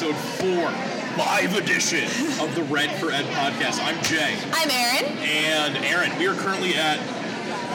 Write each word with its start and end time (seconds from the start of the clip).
episode 0.00 0.14
four, 0.38 0.70
live 1.18 1.56
edition 1.56 2.04
of 2.40 2.54
the 2.54 2.62
Red 2.70 2.88
for 3.00 3.10
Ed 3.10 3.24
podcast. 3.34 3.82
I'm 3.82 4.00
Jay. 4.04 4.38
I'm 4.52 4.70
Erin. 4.70 5.18
And 5.26 5.76
Aaron, 5.84 6.16
we 6.20 6.28
are 6.28 6.34
currently 6.34 6.76
at 6.76 7.00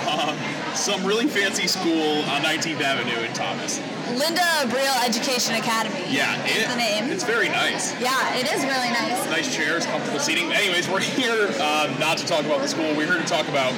uh, 0.07 0.73
some 0.73 1.05
really 1.05 1.27
fancy 1.27 1.67
school 1.67 2.23
on 2.29 2.41
19th 2.41 2.79
Avenue 2.79 3.27
in 3.27 3.33
Thomas. 3.33 3.81
Linda 4.11 4.39
Abril 4.39 5.05
Education 5.05 5.55
Academy. 5.55 5.99
Yeah, 6.07 6.41
is 6.45 6.65
the 6.70 6.77
name. 6.77 7.11
It's 7.11 7.25
very 7.25 7.49
nice. 7.49 7.91
Yeah, 7.99 8.37
it 8.37 8.49
is 8.53 8.63
really 8.63 8.90
nice. 8.90 9.29
Nice 9.29 9.53
chairs, 9.53 9.85
comfortable 9.85 10.21
seating. 10.21 10.49
Anyways, 10.53 10.87
we're 10.87 11.01
here 11.01 11.48
um, 11.62 11.99
not 11.99 12.17
to 12.20 12.26
talk 12.26 12.45
about 12.45 12.62
the 12.62 12.70
school. 12.70 12.95
We're 12.95 13.12
here 13.12 13.21
to 13.21 13.27
talk 13.27 13.49
about 13.49 13.73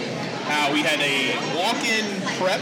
how 0.45 0.71
we 0.71 0.84
had 0.84 0.99
a 1.01 1.34
walk-in 1.57 2.05
prep 2.37 2.62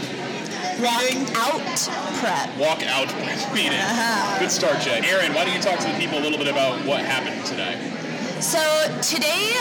Walk 0.80 1.14
out 1.36 1.88
prep. 2.18 2.56
Walk 2.58 2.82
out 2.82 3.08
meeting. 3.54 3.78
Uh-huh. 3.78 4.40
Good 4.40 4.50
start, 4.50 4.80
Jay. 4.80 5.00
Aaron, 5.04 5.32
why 5.34 5.44
don't 5.44 5.54
you 5.54 5.62
talk 5.62 5.78
to 5.78 5.86
the 5.86 5.98
people 5.98 6.18
a 6.18 6.22
little 6.22 6.38
bit 6.38 6.48
about 6.48 6.84
what 6.84 7.04
happened 7.04 7.44
today? 7.46 7.78
So 8.40 8.60
today 9.00 9.54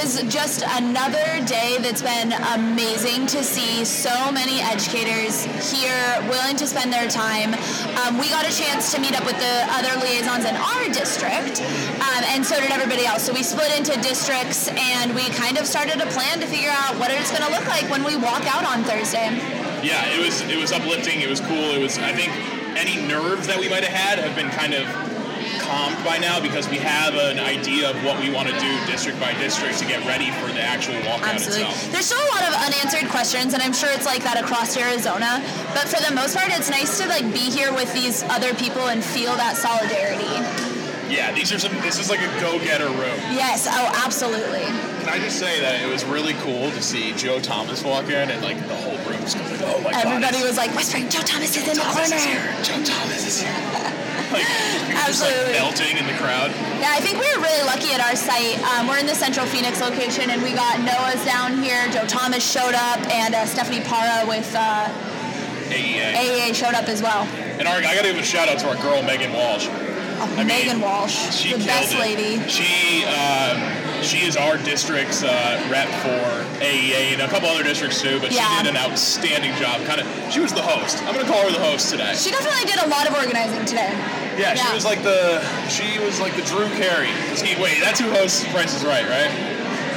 is 0.00 0.22
just 0.32 0.62
another 0.64 1.44
day 1.44 1.76
that's 1.80 2.00
been 2.00 2.32
amazing 2.54 3.26
to 3.34 3.42
see 3.42 3.84
so 3.84 4.30
many 4.32 4.60
educators 4.60 5.44
here 5.70 6.00
willing 6.30 6.56
to 6.56 6.66
spend 6.66 6.92
their 6.92 7.08
time. 7.10 7.52
Um, 8.00 8.16
we 8.16 8.30
got 8.30 8.48
a 8.48 8.54
chance 8.54 8.94
to 8.94 9.00
meet 9.00 9.18
up 9.18 9.26
with 9.26 9.36
the 9.36 9.66
other 9.74 9.92
liaisons 10.00 10.46
in 10.46 10.56
our 10.56 10.84
district, 10.88 11.60
um, 12.00 12.22
and 12.32 12.46
so 12.46 12.58
did 12.60 12.70
everybody 12.70 13.04
else. 13.04 13.24
So 13.24 13.34
we 13.34 13.42
split 13.42 13.76
into 13.76 13.92
districts, 14.00 14.68
and 14.68 15.14
we 15.14 15.28
kind 15.30 15.58
of 15.58 15.66
started 15.66 16.00
a 16.00 16.06
plan 16.06 16.40
to 16.40 16.46
figure 16.46 16.72
out 16.72 16.96
what 16.96 17.10
it's 17.10 17.30
going 17.30 17.42
to 17.42 17.50
look 17.50 17.66
like 17.66 17.90
when 17.90 18.04
we 18.04 18.16
walk 18.16 18.46
out 18.46 18.64
on 18.64 18.84
Thursday. 18.84 19.59
Yeah, 19.82 20.04
it 20.14 20.24
was 20.24 20.40
it 20.42 20.58
was 20.58 20.72
uplifting. 20.72 21.20
It 21.20 21.28
was 21.28 21.40
cool. 21.40 21.70
It 21.72 21.80
was 21.80 21.98
I 21.98 22.12
think 22.12 22.32
any 22.76 22.96
nerves 23.06 23.46
that 23.46 23.58
we 23.58 23.68
might 23.68 23.84
have 23.84 23.92
had 23.92 24.18
have 24.18 24.36
been 24.36 24.50
kind 24.50 24.74
of 24.74 24.86
calmed 25.60 25.98
by 26.04 26.18
now 26.18 26.40
because 26.40 26.68
we 26.68 26.78
have 26.78 27.14
an 27.14 27.38
idea 27.38 27.90
of 27.90 27.96
what 28.04 28.18
we 28.18 28.30
want 28.30 28.48
to 28.48 28.54
do 28.58 28.70
district 28.86 29.18
by 29.20 29.32
district 29.38 29.78
to 29.78 29.86
get 29.86 30.04
ready 30.06 30.30
for 30.42 30.48
the 30.52 30.60
actual 30.60 30.94
walkout 31.06 31.38
Absolutely. 31.38 31.66
itself. 31.66 31.92
There's 31.92 32.06
still 32.06 32.20
a 32.20 32.30
lot 32.34 32.44
of 32.48 32.54
unanswered 32.66 33.08
questions, 33.10 33.54
and 33.54 33.62
I'm 33.62 33.72
sure 33.72 33.90
it's 33.92 34.06
like 34.06 34.22
that 34.24 34.38
across 34.42 34.76
Arizona. 34.76 35.42
But 35.74 35.86
for 35.88 36.02
the 36.02 36.14
most 36.14 36.36
part, 36.36 36.50
it's 36.50 36.70
nice 36.70 36.98
to 37.00 37.08
like 37.08 37.24
be 37.32 37.50
here 37.50 37.72
with 37.72 37.92
these 37.94 38.22
other 38.24 38.54
people 38.54 38.88
and 38.88 39.02
feel 39.02 39.34
that 39.36 39.56
solidarity. 39.56 40.69
Yeah, 41.10 41.32
these 41.32 41.52
are 41.52 41.58
some. 41.58 41.74
This 41.82 41.98
is 41.98 42.08
like 42.08 42.20
a 42.20 42.30
go-getter 42.40 42.86
room. 42.86 43.18
Yes. 43.34 43.66
Oh, 43.68 43.92
absolutely. 44.06 44.62
Can 45.02 45.08
I 45.08 45.18
just 45.18 45.38
say 45.38 45.60
that 45.60 45.82
it 45.82 45.90
was 45.90 46.04
really 46.04 46.34
cool 46.34 46.70
to 46.70 46.82
see 46.82 47.12
Joe 47.14 47.40
Thomas 47.40 47.82
walk 47.82 48.06
in 48.06 48.30
and 48.30 48.42
like 48.42 48.56
the 48.68 48.76
whole 48.76 48.96
room 49.10 49.20
was 49.22 49.34
going, 49.34 49.48
oh 49.64 49.80
my 49.82 49.92
god. 49.92 50.06
Everybody 50.06 50.42
was 50.42 50.56
like 50.56 50.74
whispering, 50.76 51.08
"Joe 51.08 51.22
Thomas 51.26 51.56
is 51.56 51.66
in 51.66 51.74
the 51.74 51.82
Thomas 51.82 52.12
is 52.12 52.24
corner." 52.24 52.40
here. 52.40 52.62
Joe 52.62 52.80
Thomas 52.84 53.26
is 53.26 53.42
here. 53.42 53.50
like, 54.32 54.46
was 55.10 55.18
just 55.18 55.26
like 55.26 55.34
Absolutely. 55.34 55.52
melting 55.58 55.96
in 55.98 56.06
the 56.06 56.14
crowd. 56.14 56.50
Yeah, 56.78 56.94
I 56.94 57.00
think 57.02 57.18
we 57.18 57.26
were 57.34 57.42
really 57.42 57.64
lucky 57.66 57.90
at 57.90 58.00
our 58.00 58.14
site. 58.14 58.62
Um, 58.70 58.86
we're 58.86 58.98
in 58.98 59.06
the 59.06 59.18
Central 59.18 59.46
Phoenix 59.46 59.80
location, 59.80 60.30
and 60.30 60.42
we 60.42 60.54
got 60.54 60.78
Noah's 60.80 61.24
down 61.24 61.62
here. 61.62 61.82
Joe 61.90 62.06
Thomas 62.06 62.44
showed 62.46 62.74
up, 62.78 63.02
and 63.10 63.34
uh, 63.34 63.44
Stephanie 63.46 63.82
Parra 63.82 64.26
with 64.28 64.46
uh, 64.54 64.86
AEA. 65.74 66.14
AAA 66.14 66.54
showed 66.54 66.74
up 66.74 66.88
as 66.88 67.02
well. 67.02 67.24
And 67.58 67.66
our, 67.66 67.78
I 67.78 67.94
got 67.94 68.06
to 68.06 68.12
give 68.12 68.18
a 68.18 68.22
shout 68.22 68.48
out 68.48 68.58
to 68.60 68.68
our 68.70 68.78
girl 68.82 69.02
Megan 69.02 69.32
Walsh. 69.32 69.66
Oh, 70.22 70.28
I 70.34 70.44
mean, 70.44 70.46
Megan 70.48 70.80
Walsh, 70.80 71.32
She 71.34 71.52
the 71.52 71.64
best 71.64 71.94
it. 71.94 71.98
lady. 71.98 72.36
She 72.48 73.04
um, 73.08 73.56
she 74.02 74.24
is 74.24 74.36
our 74.36 74.56
district's 74.58 75.22
uh, 75.22 75.60
rep 75.70 75.88
for 76.04 76.20
AEA 76.60 77.12
and 77.16 77.22
a 77.22 77.28
couple 77.28 77.48
other 77.48 77.62
districts 77.62 78.00
too. 78.02 78.20
But 78.20 78.32
Yeah. 78.32 78.44
she 78.58 78.64
did 78.64 78.70
an 78.70 78.76
outstanding 78.76 79.54
job. 79.56 79.80
Kind 79.86 80.00
of, 80.00 80.06
she 80.32 80.40
was 80.40 80.52
the 80.52 80.62
host. 80.62 81.02
I'm 81.04 81.14
gonna 81.14 81.26
call 81.28 81.42
her 81.44 81.50
the 81.52 81.58
host 81.64 81.90
today. 81.90 82.14
She 82.14 82.30
definitely 82.30 82.64
did 82.64 82.80
a 82.84 82.88
lot 82.88 83.08
of 83.08 83.14
organizing 83.16 83.64
today. 83.64 83.92
yeah, 84.36 84.54
she 84.54 84.64
yeah. 84.68 84.74
was 84.74 84.84
like 84.84 85.02
the 85.02 85.40
she 85.68 85.98
was 86.04 86.20
like 86.20 86.36
the 86.36 86.42
Drew 86.42 86.68
Carey. 86.76 87.08
He, 87.40 87.56
wait, 87.60 87.80
that's 87.80 88.00
who 88.00 88.08
hosts 88.10 88.44
Price 88.52 88.74
is 88.76 88.84
Right, 88.84 89.04
right? 89.08 89.30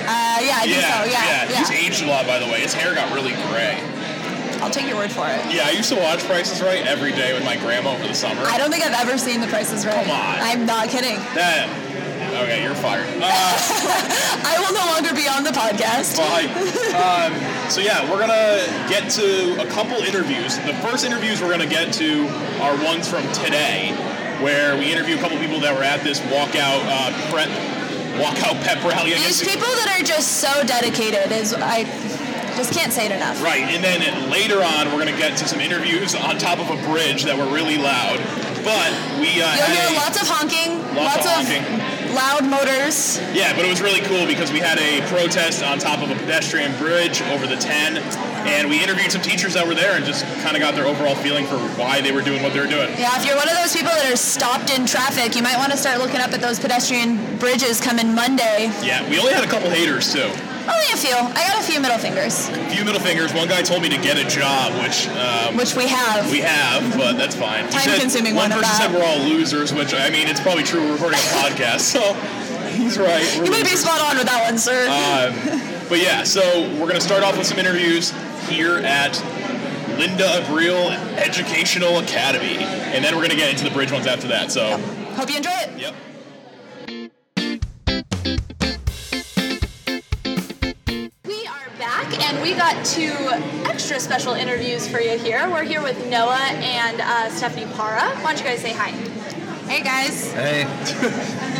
Uh, 0.03 0.39
yeah, 0.43 0.59
I 0.59 0.67
think 0.67 0.83
so. 0.83 1.03
Yeah, 1.11 1.47
yeah. 1.49 1.57
He's 1.59 1.71
aged 1.71 2.03
a 2.03 2.07
lot, 2.07 2.27
by 2.27 2.37
the 2.39 2.45
way. 2.47 2.59
His 2.59 2.73
hair 2.73 2.93
got 2.93 3.13
really 3.13 3.31
gray. 3.47 3.79
I'll 4.63 4.71
take 4.71 4.87
your 4.87 4.95
word 4.95 5.11
for 5.11 5.27
it. 5.27 5.43
Yeah, 5.53 5.67
I 5.67 5.71
used 5.71 5.89
to 5.89 5.99
watch 5.99 6.23
Price 6.23 6.49
is 6.49 6.61
Right 6.61 6.87
every 6.87 7.11
day 7.11 7.33
with 7.33 7.43
my 7.43 7.57
grandma 7.57 7.95
over 7.95 8.07
the 8.07 8.13
summer. 8.13 8.43
I 8.45 8.57
don't 8.57 8.71
think 8.71 8.85
I've 8.85 8.95
ever 9.05 9.17
seen 9.17 9.41
The 9.41 9.47
Price 9.47 9.73
is 9.73 9.85
Right. 9.85 10.05
Come 10.05 10.11
on. 10.15 10.37
I'm 10.39 10.65
not 10.65 10.87
kidding. 10.87 11.17
That. 11.35 11.67
Okay, 12.41 12.63
you're 12.63 12.73
fired. 12.73 13.05
Uh, 13.19 13.27
I 13.27 14.55
will 14.63 14.73
no 14.73 14.85
longer 14.87 15.13
be 15.13 15.27
on 15.27 15.43
the 15.43 15.51
podcast. 15.51 16.17
Bye. 16.17 16.47
Um, 16.93 17.33
so 17.69 17.81
yeah, 17.81 18.09
we're 18.09 18.19
gonna 18.19 18.63
get 18.87 19.09
to 19.11 19.59
a 19.59 19.67
couple 19.67 19.97
interviews. 19.97 20.57
The 20.59 20.73
first 20.75 21.03
interviews 21.05 21.41
we're 21.41 21.49
gonna 21.51 21.65
get 21.65 21.91
to 21.95 22.27
are 22.61 22.75
ones 22.85 23.07
from 23.09 23.23
today, 23.33 23.91
where 24.41 24.77
we 24.77 24.91
interview 24.91 25.17
a 25.17 25.19
couple 25.19 25.37
people 25.39 25.59
that 25.59 25.75
were 25.75 25.83
at 25.83 26.01
this 26.03 26.19
walkout 26.21 26.85
uh, 26.85 27.11
prep, 27.31 27.49
walkout 28.21 28.61
pep 28.63 28.77
rally. 28.83 29.13
I 29.13 29.17
guess. 29.17 29.39
These 29.39 29.49
people 29.49 29.67
that 29.67 29.99
are 29.99 30.03
just 30.03 30.37
so 30.37 30.63
dedicated 30.63 31.31
is 31.31 31.53
I 31.53 31.83
just 32.55 32.73
can't 32.73 32.91
say 32.93 33.05
it 33.05 33.11
enough. 33.11 33.41
Right, 33.43 33.63
and 33.63 33.83
then 33.83 34.29
later 34.29 34.63
on, 34.63 34.87
we're 34.91 34.99
gonna 34.99 35.17
get 35.17 35.37
to 35.37 35.47
some 35.47 35.59
interviews 35.59 36.15
on 36.15 36.37
top 36.37 36.59
of 36.59 36.69
a 36.69 36.77
bridge 36.89 37.23
that 37.23 37.37
were 37.37 37.51
really 37.53 37.77
loud. 37.77 38.17
But 38.63 38.91
we 39.19 39.41
uh, 39.43 39.51
You'll 39.59 39.75
hear 39.75 39.91
lots 39.99 40.21
of 40.21 40.27
honking, 40.27 40.79
Lots 40.95 41.19
lots, 41.19 41.27
of 41.27 41.43
of, 41.43 41.47
honking. 41.51 42.15
loud 42.15 42.45
motors. 42.47 43.19
Yeah, 43.35 43.51
but 43.55 43.65
it 43.65 43.69
was 43.69 43.81
really 43.81 43.99
cool 44.07 44.25
because 44.25 44.51
we 44.53 44.59
had 44.59 44.79
a 44.79 45.05
protest 45.09 45.61
on 45.63 45.79
top 45.79 45.99
of 46.01 46.09
a 46.11 46.15
pedestrian 46.15 46.71
bridge 46.77 47.21
over 47.35 47.45
the 47.45 47.57
10, 47.57 47.95
and 48.45 48.69
we 48.69 48.81
interviewed 48.83 49.11
some 49.11 49.21
teachers 49.21 49.53
that 49.53 49.65
were 49.67 49.75
there 49.75 49.95
and 49.95 50.05
just 50.05 50.25
kind 50.43 50.55
of 50.55 50.61
got 50.61 50.75
their 50.75 50.85
overall 50.85 51.15
feeling 51.15 51.45
for 51.45 51.57
why 51.79 52.01
they 52.01 52.11
were 52.11 52.21
doing 52.21 52.41
what 52.43 52.53
they 52.53 52.59
were 52.59 52.67
doing. 52.67 52.89
Yeah, 52.97 53.15
if 53.19 53.25
you're 53.25 53.35
one 53.37 53.49
of 53.49 53.55
those 53.55 53.73
people 53.75 53.91
that 53.91 54.11
are 54.11 54.15
stopped 54.15 54.69
in 54.73 54.85
traffic, 54.85 55.35
you 55.35 55.43
might 55.43 55.57
want 55.57 55.71
to 55.71 55.77
start 55.77 55.99
looking 55.99 56.19
up 56.21 56.31
at 56.33 56.41
those 56.41 56.59
pedestrian 56.59 57.17
bridges 57.39 57.79
coming 57.81 58.13
Monday. 58.13 58.71
Yeah, 58.81 59.07
we 59.09 59.19
only 59.19 59.33
had 59.33 59.43
a 59.43 59.47
couple 59.47 59.69
haters 59.69 60.11
too. 60.11 60.29
Only 60.63 60.87
a 60.93 60.97
few. 60.97 61.11
I 61.11 61.43
got 61.51 61.59
a 61.59 61.63
few 61.63 61.81
middle 61.81 61.97
fingers, 61.97 62.47
A 62.47 62.69
few 62.69 62.85
middle 62.85 63.01
fingers. 63.01 63.33
One 63.33 63.49
guy 63.49 63.63
told 63.63 63.81
me 63.81 63.89
to 63.89 63.97
get 63.97 64.15
a 64.17 64.23
job, 64.23 64.71
which 64.81 65.09
um, 65.09 65.57
which 65.57 65.75
we 65.75 65.87
have. 65.87 66.31
we 66.31 66.39
have, 66.39 66.95
but 66.95 67.17
that's 67.17 67.35
fine. 67.35 67.69
Time-consuming 67.69 68.33
one 68.33 68.49
one 68.49 68.59
person 68.63 68.75
said 68.75 68.93
we're 68.93 69.03
all 69.03 69.19
losers, 69.27 69.73
which 69.73 69.93
I 69.93 70.09
mean, 70.09 70.27
it's 70.27 70.39
probably 70.39 70.63
true. 70.63 70.79
We're 70.79 70.93
recording 70.93 71.19
a 71.19 71.35
podcast, 71.35 71.81
so 71.81 72.13
he's 72.71 72.97
right. 72.97 73.27
We're 73.37 73.45
you 73.45 73.51
might 73.51 73.65
be 73.67 73.75
spot 73.75 73.99
on 73.99 74.15
with 74.17 74.27
that 74.27 74.47
one, 74.47 74.57
sir. 74.57 74.87
Um, 74.87 75.72
but 75.89 75.99
yeah, 76.01 76.23
so 76.23 76.41
we're 76.73 76.87
going 76.87 76.95
to 76.95 77.01
start 77.01 77.23
off 77.23 77.37
with 77.37 77.47
some 77.47 77.59
interviews 77.59 78.11
here 78.47 78.77
at 78.79 79.13
Linda 79.97 80.23
Abril 80.41 80.91
Educational 81.17 81.99
Academy. 81.99 82.57
And 82.63 83.03
then 83.03 83.13
we're 83.15 83.21
going 83.21 83.31
to 83.31 83.35
get 83.37 83.49
into 83.51 83.63
the 83.63 83.71
bridge 83.71 83.91
ones 83.91 84.07
after 84.07 84.27
that. 84.29 84.51
So, 84.51 84.77
Hope 85.15 85.29
you 85.29 85.37
enjoy 85.37 85.51
it. 85.51 85.79
yep. 85.79 85.95
We 91.25 91.47
are 91.47 91.69
back, 91.79 92.19
and 92.29 92.41
we 92.41 92.53
got 92.53 92.85
two 92.85 93.11
extra 93.69 93.99
special 93.99 94.33
interviews 94.33 94.87
for 94.87 94.99
you 94.99 95.17
here. 95.17 95.49
We're 95.49 95.63
here 95.63 95.81
with 95.81 95.97
Noah 96.09 96.35
and 96.35 97.01
uh, 97.01 97.29
Stephanie 97.29 97.65
Parra. 97.73 98.09
Why 98.17 98.33
don't 98.33 98.37
you 98.37 98.43
guys 98.45 98.59
say 98.61 98.73
hi? 98.73 98.89
Hey 99.67 99.81
guys. 99.83 100.31
Hey, 100.33 100.65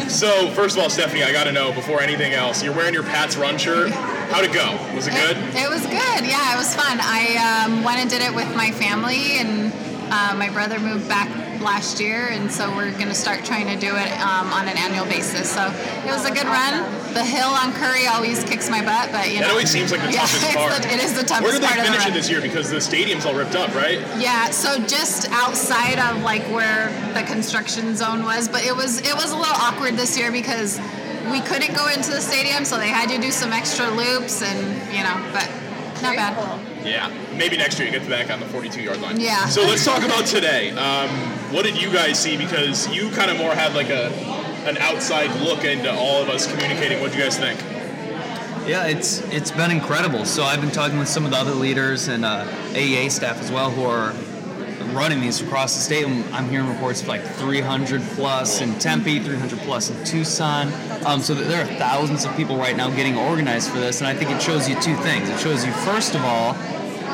So, 0.09 0.49
first 0.51 0.75
of 0.77 0.83
all, 0.83 0.89
Stephanie, 0.89 1.23
I 1.23 1.31
got 1.31 1.45
to 1.45 1.51
know 1.51 1.71
before 1.73 2.01
anything 2.01 2.33
else, 2.33 2.61
you're 2.61 2.75
wearing 2.75 2.93
your 2.93 3.03
Pat's 3.03 3.35
Run 3.37 3.57
shirt. 3.57 3.91
How'd 4.33 4.45
it 4.45 4.51
go? 4.53 4.65
Was 4.95 5.05
it 5.05 5.13
good? 5.13 5.37
It, 5.37 5.61
it 5.61 5.69
was 5.69 5.85
good. 5.85 6.25
Yeah, 6.25 6.55
it 6.55 6.57
was 6.57 6.73
fun. 6.73 6.97
I 6.99 7.37
um, 7.69 7.83
went 7.83 7.99
and 7.99 8.09
did 8.09 8.23
it 8.23 8.33
with 8.33 8.49
my 8.55 8.71
family, 8.71 9.37
and 9.37 9.71
uh, 10.11 10.33
my 10.35 10.49
brother 10.49 10.79
moved 10.79 11.07
back 11.07 11.29
last 11.61 11.99
year, 11.99 12.29
and 12.29 12.51
so 12.51 12.75
we're 12.75 12.89
going 12.93 13.09
to 13.09 13.13
start 13.13 13.45
trying 13.45 13.67
to 13.67 13.77
do 13.79 13.95
it 13.95 14.11
um, 14.19 14.51
on 14.51 14.67
an 14.67 14.75
annual 14.75 15.05
basis. 15.05 15.51
So 15.53 15.61
it 15.61 16.09
was 16.09 16.25
a 16.25 16.33
good 16.33 16.47
run. 16.49 16.81
The 17.13 17.23
hill 17.23 17.47
on 17.49 17.73
Curry 17.73 18.07
always 18.07 18.43
kicks 18.43 18.71
my 18.71 18.81
butt, 18.83 19.11
but 19.11 19.29
you 19.29 19.37
That 19.37 19.45
know. 19.45 19.51
always 19.51 19.69
seems 19.69 19.91
like 19.91 20.01
the 20.01 20.11
yeah, 20.11 20.21
toughest 20.25 20.43
it's 20.43 20.55
part. 20.55 20.81
The, 20.81 20.93
it 20.93 21.03
is 21.03 21.13
the 21.13 21.23
toughest 21.23 21.43
Where 21.43 21.51
did 21.53 21.61
they 21.61 21.67
part 21.67 21.79
of 21.79 21.85
the 21.85 21.91
finish 21.91 22.07
it 22.07 22.13
this 22.13 22.29
year? 22.29 22.41
Because 22.41 22.71
the 22.71 22.81
stadium's 22.81 23.27
all 23.27 23.35
ripped 23.35 23.55
up, 23.55 23.73
right? 23.75 23.99
Yeah, 24.17 24.49
so 24.49 24.79
just 24.87 25.29
outside 25.29 25.99
of 25.99 26.23
like 26.23 26.41
where 26.49 26.89
the 27.13 27.21
construction 27.31 27.95
zone 27.95 28.23
was, 28.23 28.49
but 28.49 28.65
it 28.65 28.75
was 28.75 28.99
it 29.01 29.13
was 29.13 29.31
a 29.31 29.37
little 29.37 29.55
awkward 29.61 29.93
this 29.93 30.17
year 30.17 30.31
because 30.31 30.79
we 31.31 31.41
couldn't 31.41 31.75
go 31.75 31.87
into 31.87 32.11
the 32.11 32.21
stadium, 32.21 32.65
so 32.65 32.77
they 32.77 32.89
had 32.89 33.09
to 33.09 33.19
do 33.19 33.31
some 33.31 33.53
extra 33.53 33.89
loops 33.89 34.41
and 34.41 34.59
you 34.95 35.03
know, 35.03 35.15
but 35.31 35.49
not 36.01 36.15
bad. 36.15 36.85
Yeah. 36.85 37.11
Maybe 37.37 37.57
next 37.57 37.79
year 37.79 37.87
you 37.87 37.97
get 37.97 38.07
back 38.09 38.29
on 38.29 38.39
the 38.39 38.45
42 38.47 38.81
yard 38.81 39.01
line. 39.01 39.19
Yeah. 39.19 39.45
So 39.47 39.61
let's 39.61 39.85
talk 39.85 40.03
about 40.03 40.25
today. 40.25 40.71
Um, 40.71 41.09
what 41.53 41.63
did 41.63 41.81
you 41.81 41.91
guys 41.91 42.19
see? 42.19 42.35
Because 42.35 42.87
you 42.89 43.09
kind 43.11 43.31
of 43.31 43.37
more 43.37 43.53
had 43.53 43.73
like 43.73 43.89
a 43.89 44.11
an 44.67 44.77
outside 44.77 45.29
look 45.41 45.63
into 45.63 45.91
all 45.91 46.21
of 46.21 46.29
us 46.29 46.49
communicating. 46.51 47.01
What 47.01 47.11
do 47.11 47.17
you 47.17 47.23
guys 47.23 47.37
think? 47.37 47.59
yeah, 48.67 48.85
it's 48.87 49.21
it's 49.31 49.51
been 49.51 49.71
incredible. 49.71 50.25
So 50.25 50.43
I've 50.43 50.61
been 50.61 50.71
talking 50.71 50.97
with 50.97 51.09
some 51.09 51.25
of 51.25 51.31
the 51.31 51.37
other 51.37 51.53
leaders 51.53 52.07
and 52.07 52.23
uh, 52.23 52.45
AEA 52.71 53.11
staff 53.11 53.41
as 53.41 53.51
well 53.51 53.71
who 53.71 53.83
are 53.83 54.13
running 54.87 55.21
these 55.21 55.41
across 55.41 55.75
the 55.75 55.81
state. 55.81 56.05
I'm 56.05 56.49
hearing 56.49 56.67
reports 56.67 57.01
of 57.01 57.07
like 57.07 57.23
300 57.23 58.01
plus 58.15 58.61
in 58.61 58.77
Tempe, 58.79 59.19
300 59.19 59.59
plus 59.59 59.89
in 59.89 60.03
Tucson. 60.05 60.71
Um, 61.05 61.21
so 61.21 61.33
there 61.33 61.61
are 61.61 61.77
thousands 61.77 62.25
of 62.25 62.35
people 62.35 62.57
right 62.57 62.75
now 62.75 62.89
getting 62.89 63.17
organized 63.17 63.69
for 63.69 63.79
this, 63.79 63.99
and 63.99 64.07
I 64.07 64.13
think 64.13 64.31
it 64.31 64.41
shows 64.41 64.67
you 64.67 64.75
two 64.81 64.95
things. 64.97 65.29
It 65.29 65.39
shows 65.39 65.65
you 65.65 65.71
first 65.71 66.15
of 66.15 66.23
all 66.23 66.53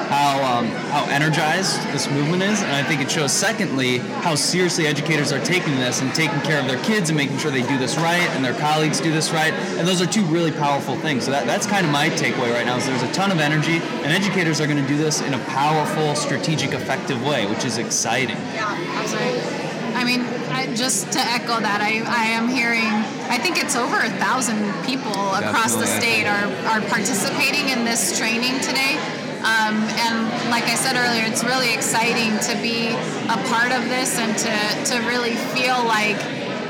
how 0.07 0.59
um, 0.59 0.67
how 0.91 1.05
energized 1.05 1.81
this 1.93 2.09
movement 2.09 2.43
is, 2.43 2.61
and 2.61 2.71
I 2.71 2.83
think 2.83 3.01
it 3.01 3.11
shows 3.11 3.31
secondly 3.31 3.97
how 3.97 4.35
seriously 4.35 4.87
educators 4.87 5.31
are 5.31 5.43
taking 5.43 5.75
this 5.75 6.01
and 6.01 6.13
taking 6.15 6.39
care 6.41 6.59
of 6.59 6.67
their 6.67 6.81
kids 6.83 7.09
and 7.09 7.17
making 7.17 7.37
sure 7.37 7.51
they 7.51 7.67
do 7.67 7.77
this 7.77 7.97
right 7.97 8.27
and 8.31 8.43
their 8.43 8.53
colleagues 8.53 8.99
do 8.99 9.11
this 9.11 9.31
right. 9.31 9.53
And 9.53 9.87
those 9.87 10.01
are 10.01 10.07
two 10.07 10.23
really 10.25 10.51
powerful 10.51 10.95
things. 10.97 11.25
So 11.25 11.31
that, 11.31 11.45
that's 11.45 11.65
kind 11.65 11.85
of 11.85 11.91
my 11.91 12.09
takeaway 12.09 12.53
right 12.53 12.65
now. 12.65 12.77
Is 12.77 12.85
there's 12.85 13.03
a 13.03 13.11
ton 13.11 13.31
of 13.31 13.39
energy, 13.39 13.77
and 14.03 14.11
educators 14.11 14.61
are 14.61 14.67
going 14.67 14.81
to 14.81 14.87
do 14.87 14.97
this 14.97 15.21
in 15.21 15.33
a 15.33 15.39
powerful, 15.45 16.15
strategic, 16.15 16.73
effective 16.73 17.25
way, 17.25 17.45
which 17.47 17.65
is 17.65 17.77
exciting. 17.77 18.37
Yeah, 18.53 18.75
absolutely. 18.95 19.69
I 19.95 20.03
mean, 20.03 20.21
I, 20.51 20.73
just 20.75 21.11
to 21.13 21.19
echo 21.19 21.59
that, 21.59 21.81
I, 21.81 21.99
I 22.07 22.25
am 22.31 22.47
hearing, 22.47 22.87
I 23.27 23.37
think 23.37 23.57
it's 23.57 23.75
over 23.75 23.99
a 23.99 24.09
thousand 24.11 24.71
people 24.85 25.11
across 25.33 25.75
the 25.75 25.87
state 25.87 26.25
are, 26.25 26.47
are 26.71 26.81
participating 26.87 27.69
in 27.69 27.85
this 27.85 28.17
training 28.17 28.59
today. 28.61 28.97
Um, 29.39 29.79
and 29.95 30.51
like 30.51 30.65
I 30.65 30.75
said 30.75 30.95
earlier, 30.95 31.23
it's 31.23 31.43
really 31.43 31.73
exciting 31.73 32.35
to 32.43 32.61
be 32.61 32.89
a 33.31 33.37
part 33.47 33.71
of 33.71 33.87
this 33.87 34.19
and 34.19 34.35
to, 34.35 34.91
to 34.91 35.07
really 35.07 35.35
feel 35.55 35.79
like 35.85 36.19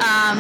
um, 0.06 0.38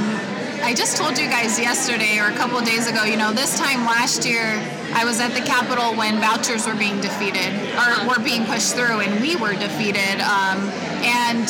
I 0.62 0.74
just 0.76 0.98
told 0.98 1.18
you 1.18 1.26
guys 1.26 1.60
yesterday 1.60 2.20
or 2.20 2.28
a 2.28 2.36
couple 2.36 2.58
of 2.58 2.66
days 2.66 2.86
ago, 2.86 3.04
you 3.04 3.18
know, 3.18 3.34
this 3.34 3.58
time 3.58 3.86
last 3.86 4.26
year, 4.28 4.62
I 4.94 5.06
was 5.06 5.20
at 5.20 5.34
the 5.34 5.42
Capitol 5.42 5.96
when 5.96 6.20
vouchers 6.20 6.68
were 6.68 6.76
being 6.76 7.02
defeated 7.02 7.50
or 7.74 8.08
were 8.08 8.24
being 8.24 8.46
pushed 8.46 8.76
through 8.76 9.00
and 9.02 9.22
we 9.22 9.36
were 9.36 9.54
defeated. 9.54 10.22
Um, 10.22 10.70
and 11.02 11.48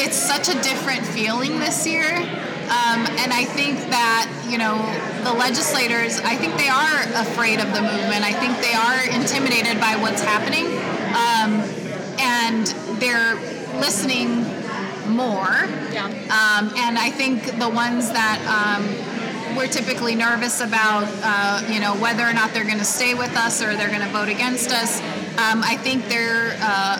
it's 0.00 0.16
such 0.16 0.48
a 0.48 0.54
different 0.62 1.04
feeling 1.04 1.58
this 1.58 1.86
year. 1.86 2.06
Um, 2.06 3.04
and 3.20 3.32
I 3.32 3.44
think 3.44 3.78
that, 3.90 4.32
you 4.48 4.58
know, 4.58 4.74
the 5.26 5.38
legislators, 5.38 6.20
I 6.20 6.36
think 6.36 6.56
they 6.56 6.68
are 6.68 7.02
afraid 7.20 7.58
of 7.58 7.72
the 7.74 7.82
movement. 7.82 8.22
I 8.22 8.32
think 8.32 8.54
they 8.62 8.74
are 8.74 9.02
intimidated 9.10 9.80
by 9.80 9.96
what's 9.96 10.22
happening. 10.22 10.66
Um, 11.18 11.66
and 12.18 12.66
they're 13.00 13.34
listening 13.80 14.44
more. 15.10 15.66
Yeah. 15.90 16.06
Um, 16.30 16.70
and 16.76 16.98
I 16.98 17.10
think 17.10 17.58
the 17.58 17.68
ones 17.68 18.10
that 18.12 18.38
um, 18.46 18.86
we're 19.56 19.66
typically 19.66 20.14
nervous 20.14 20.60
about, 20.60 21.08
uh, 21.22 21.66
you 21.72 21.80
know, 21.80 21.94
whether 21.96 22.22
or 22.22 22.32
not 22.32 22.52
they're 22.52 22.64
going 22.64 22.78
to 22.78 22.84
stay 22.84 23.14
with 23.14 23.34
us 23.36 23.62
or 23.62 23.74
they're 23.74 23.88
going 23.88 24.06
to 24.06 24.12
vote 24.12 24.28
against 24.28 24.70
us, 24.70 25.00
um, 25.38 25.62
I 25.64 25.76
think 25.76 26.08
they're, 26.08 26.56
uh, 26.60 26.98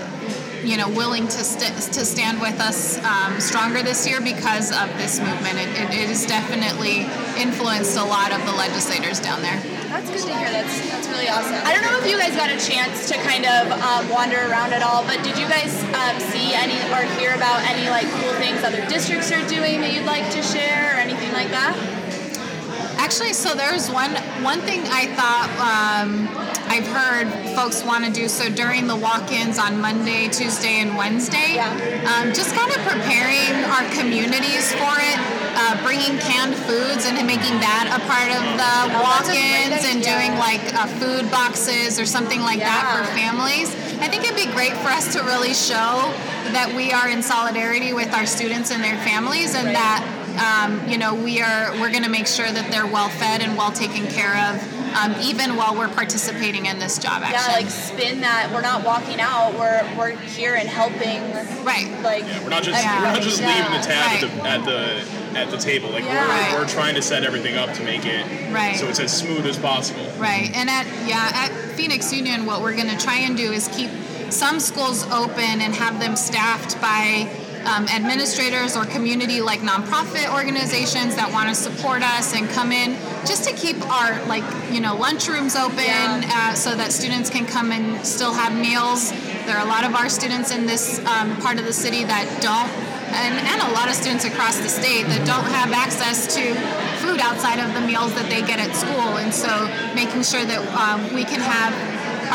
you 0.66 0.76
know, 0.76 0.88
willing 0.90 1.28
to 1.28 1.44
st- 1.46 1.76
to 1.94 2.04
stand 2.04 2.40
with 2.40 2.58
us 2.58 2.98
um, 3.04 3.40
stronger 3.40 3.82
this 3.82 4.06
year 4.06 4.20
because 4.20 4.74
of 4.74 4.90
this 4.98 5.20
movement. 5.20 5.58
It, 5.62 5.70
it, 5.78 5.88
it 5.94 6.08
has 6.10 6.26
definitely 6.26 7.06
influenced 7.40 7.96
a 7.96 8.02
lot 8.02 8.32
of 8.32 8.44
the 8.44 8.52
legislators 8.52 9.20
down 9.20 9.42
there. 9.42 9.62
That's 9.86 10.10
good 10.10 10.26
to 10.26 10.34
hear. 10.34 10.50
That's 10.50 10.90
that's 10.90 11.08
really 11.08 11.28
awesome. 11.28 11.54
I 11.62 11.72
don't 11.72 11.86
know 11.86 11.96
if 12.02 12.06
you 12.10 12.18
guys 12.18 12.34
got 12.34 12.50
a 12.50 12.58
chance 12.58 13.08
to 13.08 13.14
kind 13.22 13.46
of 13.46 13.70
um, 13.78 14.10
wander 14.10 14.42
around 14.50 14.74
at 14.74 14.82
all, 14.82 15.06
but 15.06 15.22
did 15.22 15.38
you 15.38 15.46
guys 15.46 15.70
um, 15.94 16.18
see 16.34 16.52
any 16.52 16.76
or 16.90 17.06
hear 17.14 17.32
about 17.32 17.62
any 17.70 17.88
like 17.88 18.10
cool 18.18 18.34
things 18.42 18.62
other 18.66 18.84
districts 18.90 19.30
are 19.30 19.46
doing 19.46 19.80
that 19.80 19.94
you'd 19.94 20.04
like 20.04 20.28
to 20.34 20.42
share 20.42 20.92
or 20.92 20.98
anything 20.98 21.32
like 21.32 21.48
that? 21.54 21.78
Actually, 22.98 23.32
so 23.32 23.54
there's 23.54 23.88
one 23.88 24.10
one 24.42 24.60
thing 24.66 24.82
I 24.90 25.06
thought 25.14 25.48
um, 25.62 26.26
I've 26.68 26.86
heard 26.86 27.28
folks 27.54 27.82
want 27.84 28.04
to 28.04 28.10
do. 28.12 28.28
So 28.28 28.50
during 28.50 28.86
the 28.86 28.96
walk-ins 28.96 29.58
on 29.58 29.80
Monday, 29.80 30.28
Tuesday, 30.28 30.80
and 30.80 30.96
Wednesday, 30.96 31.54
Yeah. 31.54 31.70
um, 32.10 32.32
just 32.34 32.54
kind 32.54 32.70
of 32.70 32.78
preparing 32.84 33.52
our 33.64 33.84
communities 33.94 34.72
for 34.72 34.94
it, 34.98 35.18
uh, 35.56 35.82
bringing 35.82 36.18
canned 36.18 36.54
foods 36.54 37.06
and 37.06 37.16
making 37.26 37.60
that 37.60 37.86
a 37.88 38.00
part 38.06 38.28
of 38.28 38.42
the 38.60 38.72
Oh, 38.96 39.02
that's 39.02 39.28
a 39.28 39.32
great 39.32 39.70
walk-ins 39.70 39.84
and 39.86 40.02
doing 40.02 40.36
like 40.38 40.60
uh, 40.74 40.86
food 41.00 41.30
boxes 41.30 41.98
or 41.98 42.04
something 42.06 42.40
like 42.40 42.58
that 42.60 42.84
for 42.92 43.04
families. 43.16 43.70
I 44.00 44.08
think 44.08 44.24
it'd 44.24 44.36
be 44.36 44.46
great 44.52 44.72
for 44.78 44.88
us 44.88 45.14
to 45.14 45.22
really 45.22 45.54
show 45.54 46.12
that 46.52 46.72
we 46.76 46.92
are 46.92 47.08
in 47.08 47.22
solidarity 47.22 47.92
with 47.94 48.12
our 48.12 48.26
students 48.26 48.70
and 48.70 48.82
their 48.84 48.98
families, 48.98 49.54
and 49.54 49.66
Right. 49.68 49.74
that 49.74 50.02
um, 50.36 50.86
you 50.88 50.98
know 50.98 51.14
we 51.14 51.40
are 51.40 51.72
we're 51.80 51.90
going 51.90 52.02
to 52.04 52.10
make 52.10 52.26
sure 52.26 52.50
that 52.50 52.70
they're 52.70 52.86
well 52.86 53.08
fed 53.08 53.40
and 53.40 53.56
well 53.56 53.72
taken 53.72 54.06
care 54.08 54.36
of, 54.52 54.75
um, 54.94 55.14
even 55.20 55.56
while 55.56 55.74
we're 55.76 55.88
participating 55.88 56.66
in 56.66 56.78
this 56.78 56.98
job 56.98 57.22
action. 57.22 57.40
Yeah, 57.48 57.56
like 57.56 57.70
spin 57.70 58.20
that. 58.20 58.50
We're 58.52 58.60
not 58.62 58.84
walking 58.84 59.20
out. 59.20 59.54
We're 59.58 59.82
we're 59.96 60.10
here 60.16 60.54
and 60.54 60.68
helping. 60.68 61.20
right. 61.64 61.90
Like 62.02 62.22
yeah, 62.24 62.42
We're 62.42 62.50
not 62.50 62.62
just 62.62 62.82
Yeah. 62.82 62.98
we're 63.02 63.12
not 63.12 63.22
just 63.22 63.40
Yeah. 63.40 63.48
leaving 63.48 63.72
the 63.72 63.86
tab 63.86 64.06
Right. 64.06 64.22
at, 64.22 64.64
the, 64.64 64.70
at 64.70 65.02
the 65.34 65.38
at 65.38 65.50
the 65.50 65.58
table. 65.58 65.90
Like 65.90 66.04
Yeah. 66.04 66.22
we're, 66.26 66.28
Right. 66.28 66.52
we're 66.58 66.68
trying 66.68 66.94
to 66.94 67.02
set 67.02 67.24
everything 67.24 67.56
up 67.56 67.72
to 67.74 67.82
make 67.82 68.04
it 68.06 68.24
Right. 68.52 68.76
so 68.76 68.86
it's 68.88 69.00
as 69.00 69.12
smooth 69.16 69.46
as 69.46 69.58
possible. 69.58 70.06
Right, 70.18 70.50
and 70.54 70.70
at 70.70 70.86
yeah 71.06 71.30
at 71.34 71.52
Phoenix 71.76 72.12
Union, 72.12 72.46
what 72.46 72.62
we're 72.62 72.74
going 72.74 72.88
to 72.88 72.96
try 72.98 73.16
and 73.18 73.36
do 73.36 73.52
is 73.52 73.68
keep 73.68 73.90
some 74.30 74.58
schools 74.60 75.04
open 75.12 75.60
and 75.60 75.74
have 75.74 76.00
them 76.00 76.16
staffed 76.16 76.80
by 76.80 77.28
um, 77.66 77.86
administrators 77.88 78.76
or 78.76 78.84
community 78.86 79.40
like 79.40 79.60
nonprofit 79.60 80.32
organizations 80.32 81.16
that 81.16 81.30
want 81.32 81.48
to 81.48 81.54
support 81.54 82.02
us 82.02 82.34
and 82.34 82.48
come 82.50 82.72
in 82.72 82.94
just 83.26 83.44
to 83.48 83.52
keep 83.54 83.76
our 83.90 84.24
like 84.26 84.44
you 84.72 84.80
know 84.80 84.94
lunchrooms 84.96 85.58
open 85.60 85.84
Yeah. 85.84 86.22
uh, 86.32 86.54
so 86.54 86.74
that 86.76 86.92
students 86.92 87.28
can 87.28 87.44
come 87.46 87.72
and 87.72 88.04
still 88.06 88.32
have 88.32 88.54
meals. 88.54 89.10
There 89.46 89.56
are 89.56 89.64
a 89.64 89.68
lot 89.68 89.84
of 89.84 89.94
our 89.94 90.08
students 90.08 90.50
in 90.50 90.66
this 90.66 90.98
um, 91.06 91.36
part 91.38 91.58
of 91.58 91.64
the 91.64 91.72
city 91.72 92.04
that 92.04 92.26
don't. 92.42 92.70
And, 93.06 93.38
and 93.38 93.62
a 93.62 93.72
lot 93.72 93.88
of 93.88 93.94
students 93.94 94.24
across 94.26 94.58
the 94.58 94.68
state 94.68 95.06
that 95.06 95.22
don't 95.24 95.46
have 95.54 95.70
access 95.72 96.26
to 96.34 96.42
food 96.98 97.20
outside 97.22 97.62
of 97.62 97.72
the 97.72 97.80
meals 97.80 98.12
that 98.18 98.28
they 98.28 98.42
get 98.42 98.58
at 98.58 98.74
school. 98.74 99.16
And 99.22 99.32
so 99.32 99.48
making 99.94 100.26
sure 100.26 100.44
that 100.44 100.58
um, 100.74 101.14
we 101.14 101.22
can 101.22 101.38
have 101.38 101.70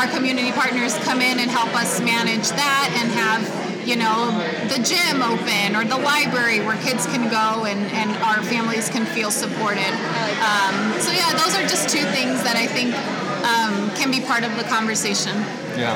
our 0.00 0.08
community 0.08 0.50
partners 0.50 0.96
come 1.04 1.20
in 1.20 1.38
and 1.38 1.50
help 1.50 1.68
us 1.76 2.00
manage 2.00 2.48
that 2.56 2.88
and 2.96 3.12
have 3.12 3.44
you 3.84 3.96
know 3.96 4.30
the 4.68 4.78
gym 4.82 5.22
open 5.22 5.74
or 5.76 5.84
the 5.84 5.98
library 5.98 6.60
where 6.60 6.76
kids 6.82 7.06
can 7.06 7.28
go 7.30 7.64
and, 7.64 7.80
and 7.92 8.10
our 8.22 8.42
families 8.42 8.88
can 8.88 9.04
feel 9.06 9.30
supported 9.30 9.92
um, 10.40 10.74
so 11.00 11.10
yeah 11.12 11.30
those 11.32 11.54
are 11.56 11.62
just 11.66 11.88
two 11.88 12.04
things 12.14 12.42
that 12.42 12.56
i 12.56 12.66
think 12.66 12.94
um, 13.42 13.90
can 13.96 14.10
be 14.10 14.20
part 14.20 14.44
of 14.44 14.54
the 14.56 14.64
conversation 14.64 15.36
Yeah. 15.76 15.94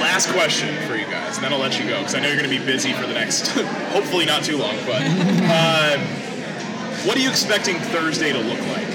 Last 0.00 0.30
question 0.30 0.74
for 0.86 0.94
you 0.96 1.04
guys, 1.06 1.36
and 1.36 1.44
then 1.44 1.52
I'll 1.52 1.58
let 1.58 1.78
you 1.78 1.86
go 1.86 1.98
because 1.98 2.14
I 2.14 2.20
know 2.20 2.28
you're 2.28 2.36
going 2.38 2.48
to 2.48 2.56
be 2.58 2.64
busy 2.64 2.92
for 2.92 3.06
the 3.06 3.12
next, 3.14 3.48
hopefully 3.92 4.24
not 4.24 4.44
too 4.44 4.56
long. 4.56 4.76
But 4.86 5.02
um, 5.02 6.00
what 7.04 7.16
are 7.16 7.20
you 7.20 7.28
expecting 7.28 7.76
Thursday 7.76 8.32
to 8.32 8.38
look 8.38 8.60
like 8.68 8.86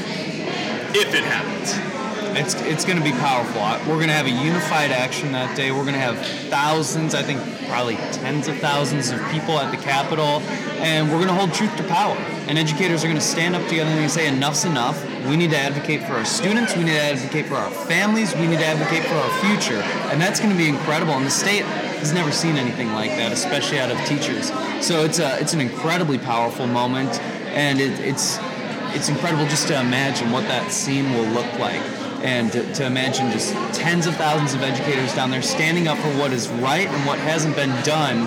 if 0.95 1.13
it 1.13 1.23
happens? 1.23 1.92
It's, 2.35 2.55
it's 2.55 2.83
going 2.83 2.97
to 2.97 3.03
be 3.03 3.11
powerful. 3.11 3.61
We're 3.87 3.97
going 3.97 4.07
to 4.07 4.13
have 4.13 4.25
a 4.25 4.31
unified 4.31 4.91
action 4.91 5.31
that 5.33 5.55
day. 5.55 5.71
We're 5.71 5.83
going 5.83 5.93
to 5.93 5.99
have 5.99 6.17
thousands, 6.49 7.13
I 7.13 7.21
think 7.21 7.39
probably 7.67 7.95
tens 8.11 8.47
of 8.47 8.57
thousands 8.57 9.11
of 9.11 9.19
people 9.29 9.59
at 9.59 9.71
the 9.71 9.77
Capitol, 9.77 10.41
and 10.81 11.09
we're 11.09 11.17
going 11.17 11.27
to 11.27 11.33
hold 11.33 11.53
truth 11.53 11.75
to 11.77 11.83
power. 11.83 12.15
And 12.47 12.57
educators 12.57 13.03
are 13.03 13.07
going 13.07 13.19
to 13.19 13.25
stand 13.25 13.55
up 13.55 13.67
together 13.67 13.89
and 13.89 14.09
say, 14.09 14.27
enough's 14.27 14.65
enough. 14.65 15.03
We 15.27 15.37
need 15.37 15.51
to 15.51 15.57
advocate 15.57 16.01
for 16.03 16.13
our 16.13 16.25
students. 16.25 16.75
We 16.75 16.83
need 16.83 16.93
to 16.93 17.01
advocate 17.01 17.45
for 17.45 17.55
our 17.55 17.69
families. 17.69 18.33
We 18.35 18.47
need 18.47 18.59
to 18.59 18.65
advocate 18.65 19.03
for 19.03 19.15
our 19.15 19.39
future. 19.39 19.81
And 20.11 20.19
that's 20.19 20.39
going 20.39 20.51
to 20.51 20.57
be 20.57 20.67
incredible. 20.67 21.13
And 21.13 21.25
the 21.25 21.31
state 21.31 21.63
has 21.63 22.13
never 22.13 22.31
seen 22.31 22.57
anything 22.57 22.93
like 22.93 23.11
that, 23.11 23.31
especially 23.31 23.79
out 23.79 23.91
of 23.91 23.97
teachers. 24.05 24.51
So 24.85 25.05
it's, 25.05 25.19
a, 25.19 25.39
it's 25.39 25.53
an 25.53 25.61
incredibly 25.61 26.17
powerful 26.17 26.67
moment, 26.67 27.19
and 27.53 27.79
it, 27.79 27.99
it's, 27.99 28.39
it's 28.95 29.09
incredible 29.09 29.45
just 29.45 29.67
to 29.67 29.79
imagine 29.79 30.31
what 30.31 30.43
that 30.43 30.71
scene 30.71 31.13
will 31.13 31.27
look 31.27 31.51
like 31.59 31.81
and 32.23 32.51
to, 32.53 32.73
to 32.73 32.85
imagine 32.85 33.29
just 33.31 33.53
tens 33.73 34.07
of 34.07 34.15
thousands 34.15 34.53
of 34.53 34.63
educators 34.63 35.13
down 35.13 35.29
there 35.29 35.41
standing 35.41 35.87
up 35.87 35.97
for 35.97 36.09
what 36.17 36.31
is 36.31 36.47
right 36.49 36.87
and 36.87 37.05
what 37.05 37.19
hasn't 37.19 37.55
been 37.55 37.69
done 37.83 38.19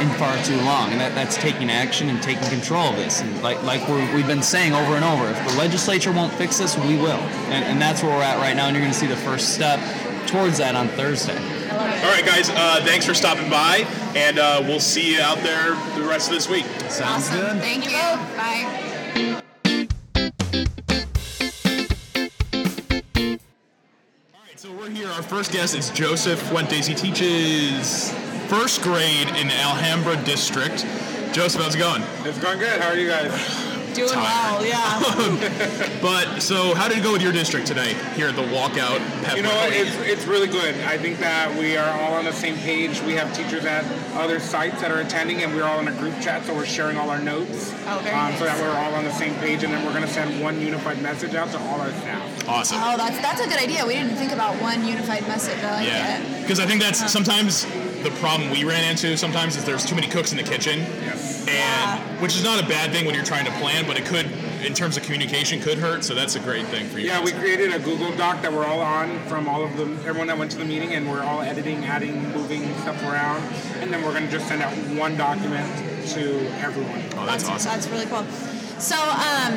in 0.00 0.08
far 0.16 0.36
too 0.44 0.56
long. 0.58 0.92
And 0.92 1.00
that, 1.00 1.14
that's 1.14 1.36
taking 1.36 1.70
action 1.70 2.08
and 2.08 2.22
taking 2.22 2.48
control 2.48 2.90
of 2.90 2.96
this. 2.96 3.20
And 3.20 3.42
like, 3.42 3.62
like 3.64 3.86
we're, 3.88 4.14
we've 4.14 4.26
been 4.26 4.42
saying 4.42 4.72
over 4.72 4.94
and 4.94 5.04
over 5.04 5.28
if 5.28 5.48
the 5.48 5.58
legislature 5.58 6.12
won't 6.12 6.32
fix 6.34 6.58
this 6.58 6.76
we 6.78 6.96
will. 6.96 7.20
And, 7.50 7.64
and 7.64 7.82
that's 7.82 8.02
where 8.02 8.16
we're 8.16 8.22
at 8.22 8.38
right 8.38 8.54
now 8.54 8.66
and 8.66 8.76
you're 8.76 8.82
going 8.82 8.92
to 8.92 8.98
see 8.98 9.06
the 9.06 9.16
first 9.16 9.54
step 9.54 9.80
towards 10.26 10.58
that 10.58 10.74
on 10.74 10.88
thursday. 10.88 11.36
All 11.70 12.12
right, 12.12 12.24
guys. 12.24 12.48
Uh, 12.48 12.80
thanks 12.84 13.04
for 13.04 13.14
stopping 13.14 13.50
by, 13.50 13.86
and 14.14 14.38
uh, 14.38 14.62
we'll 14.64 14.80
see 14.80 15.14
you 15.14 15.20
out 15.20 15.38
there 15.38 15.74
the 15.94 16.06
rest 16.08 16.28
of 16.28 16.34
this 16.34 16.48
week. 16.48 16.64
sounds 16.88 17.28
awesome 17.28 17.36
good. 17.38 17.60
Thank 17.60 17.84
you. 17.84 17.98
Bye 18.36 18.85
so 24.66 24.72
we're 24.72 24.90
here. 24.90 25.08
Our 25.08 25.22
first 25.22 25.52
guest 25.52 25.76
is 25.76 25.90
Joseph 25.90 26.40
Fuentes. 26.48 26.86
He 26.86 26.94
teaches 26.94 28.10
first 28.48 28.82
grade 28.82 29.28
in 29.28 29.48
Alhambra 29.48 30.16
District. 30.24 30.84
Joseph, 31.32 31.62
how's 31.62 31.74
it 31.76 31.78
going? 31.78 32.02
It's 32.24 32.38
going 32.38 32.58
good. 32.58 32.80
How 32.80 32.88
are 32.88 32.96
you 32.96 33.08
guys? 33.08 33.75
Doing 33.96 34.08
tired. 34.10 34.60
well, 34.60 34.66
yeah. 34.66 35.98
But 36.02 36.40
so, 36.40 36.74
how 36.74 36.88
did 36.88 36.98
it 36.98 37.02
go 37.02 37.12
with 37.12 37.22
your 37.22 37.32
district 37.32 37.66
today 37.66 37.94
here 38.14 38.28
at 38.28 38.36
the 38.36 38.42
walkout? 38.42 38.98
Pep 39.24 39.36
You 39.36 39.42
know 39.42 39.48
what? 39.48 39.70
Rally? 39.70 39.76
It's, 39.88 39.96
it's 39.98 40.26
really 40.26 40.46
good. 40.46 40.74
I 40.82 40.98
think 40.98 41.18
that 41.18 41.56
we 41.58 41.76
are 41.76 41.88
all 42.00 42.14
on 42.14 42.24
the 42.24 42.32
same 42.32 42.54
page. 42.58 43.00
We 43.02 43.14
have 43.14 43.34
teachers 43.34 43.64
at 43.64 43.84
other 44.14 44.38
sites 44.38 44.80
that 44.82 44.90
are 44.90 45.00
attending, 45.00 45.42
and 45.42 45.54
we're 45.54 45.64
all 45.64 45.80
in 45.80 45.88
a 45.88 45.92
group 45.92 46.14
chat, 46.20 46.44
so 46.44 46.54
we're 46.54 46.66
sharing 46.66 46.96
all 46.96 47.10
our 47.10 47.18
notes. 47.20 47.72
Oh, 47.86 47.98
very 48.04 48.14
um, 48.14 48.36
So 48.36 48.44
that 48.44 48.60
we're 48.60 48.70
all 48.76 48.94
on 48.94 49.04
the 49.04 49.12
same 49.12 49.34
page, 49.36 49.64
and 49.64 49.72
then 49.72 49.84
we're 49.84 49.92
going 49.92 50.04
to 50.06 50.12
send 50.12 50.40
one 50.42 50.60
unified 50.60 51.00
message 51.02 51.34
out 51.34 51.50
to 51.52 51.58
all 51.58 51.80
our 51.80 51.90
staff. 51.92 52.48
awesome. 52.48 52.78
Oh, 52.80 52.96
that's 52.96 53.18
that's 53.20 53.40
a 53.40 53.48
good 53.48 53.58
idea. 53.58 53.84
We 53.86 53.94
didn't 53.94 54.16
think 54.16 54.32
about 54.32 54.60
one 54.60 54.86
unified 54.86 55.26
message. 55.26 55.58
I 55.64 55.72
like 55.80 55.86
Yeah, 55.88 56.40
because 56.42 56.60
I 56.60 56.66
think 56.66 56.82
that's 56.82 57.10
sometimes 57.10 57.64
the 58.02 58.10
problem 58.20 58.50
we 58.50 58.64
ran 58.64 58.84
into. 58.88 59.16
Sometimes 59.16 59.56
is 59.56 59.64
there's 59.64 59.84
too 59.84 59.94
many 59.94 60.06
cooks 60.08 60.30
in 60.30 60.36
the 60.36 60.44
kitchen, 60.44 60.80
Yes. 61.02 61.46
and 61.48 62.20
which 62.20 62.36
is 62.36 62.44
not 62.44 62.62
a 62.62 62.66
bad 62.66 62.92
thing 62.92 63.04
when 63.06 63.14
you're 63.14 63.24
trying 63.24 63.44
to 63.46 63.52
plan, 63.52 63.85
but 63.86 63.98
it 63.98 64.04
could, 64.04 64.26
in 64.64 64.74
terms 64.74 64.96
of 64.96 65.02
communication, 65.02 65.60
could 65.60 65.78
hurt. 65.78 66.04
So 66.04 66.14
that's 66.14 66.34
a 66.34 66.40
great 66.40 66.66
thing 66.66 66.86
for 66.86 66.98
you. 66.98 67.06
Yeah, 67.06 67.18
guys. 67.18 67.32
we 67.32 67.38
created 67.38 67.72
a 67.72 67.78
Google 67.78 68.14
Doc 68.16 68.42
that 68.42 68.52
we're 68.52 68.66
all 68.66 68.80
on 68.80 69.18
from 69.26 69.48
all 69.48 69.64
of 69.64 69.76
the 69.76 69.84
everyone 70.06 70.26
that 70.28 70.38
went 70.38 70.50
to 70.52 70.58
the 70.58 70.64
meeting, 70.64 70.92
and 70.94 71.08
we're 71.08 71.22
all 71.22 71.40
editing, 71.40 71.84
adding, 71.84 72.32
moving 72.32 72.62
stuff 72.78 73.02
around, 73.02 73.42
and 73.80 73.92
then 73.92 74.04
we're 74.04 74.12
going 74.12 74.26
to 74.26 74.30
just 74.30 74.48
send 74.48 74.62
out 74.62 74.72
one 74.98 75.16
document 75.16 75.66
to 76.10 76.46
everyone. 76.58 77.02
Oh, 77.16 77.26
that's, 77.26 77.48
awesome. 77.48 77.72
That's 77.72 77.88
really 77.88 78.06
cool. 78.06 78.24
So, 78.78 78.96
um, 78.96 79.54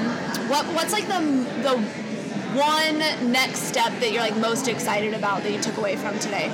what 0.49 0.65
what's 0.67 0.93
like 0.93 1.07
the 1.07 1.19
the 1.61 2.09
one 2.57 2.99
next 3.31 3.63
step 3.63 3.91
that 3.99 4.11
you're 4.11 4.21
like 4.21 4.37
most 4.37 4.67
excited 4.67 5.13
about 5.13 5.43
that 5.43 5.51
you 5.51 5.59
took 5.59 5.77
away 5.77 5.95
from 5.95 6.17
today? 6.19 6.49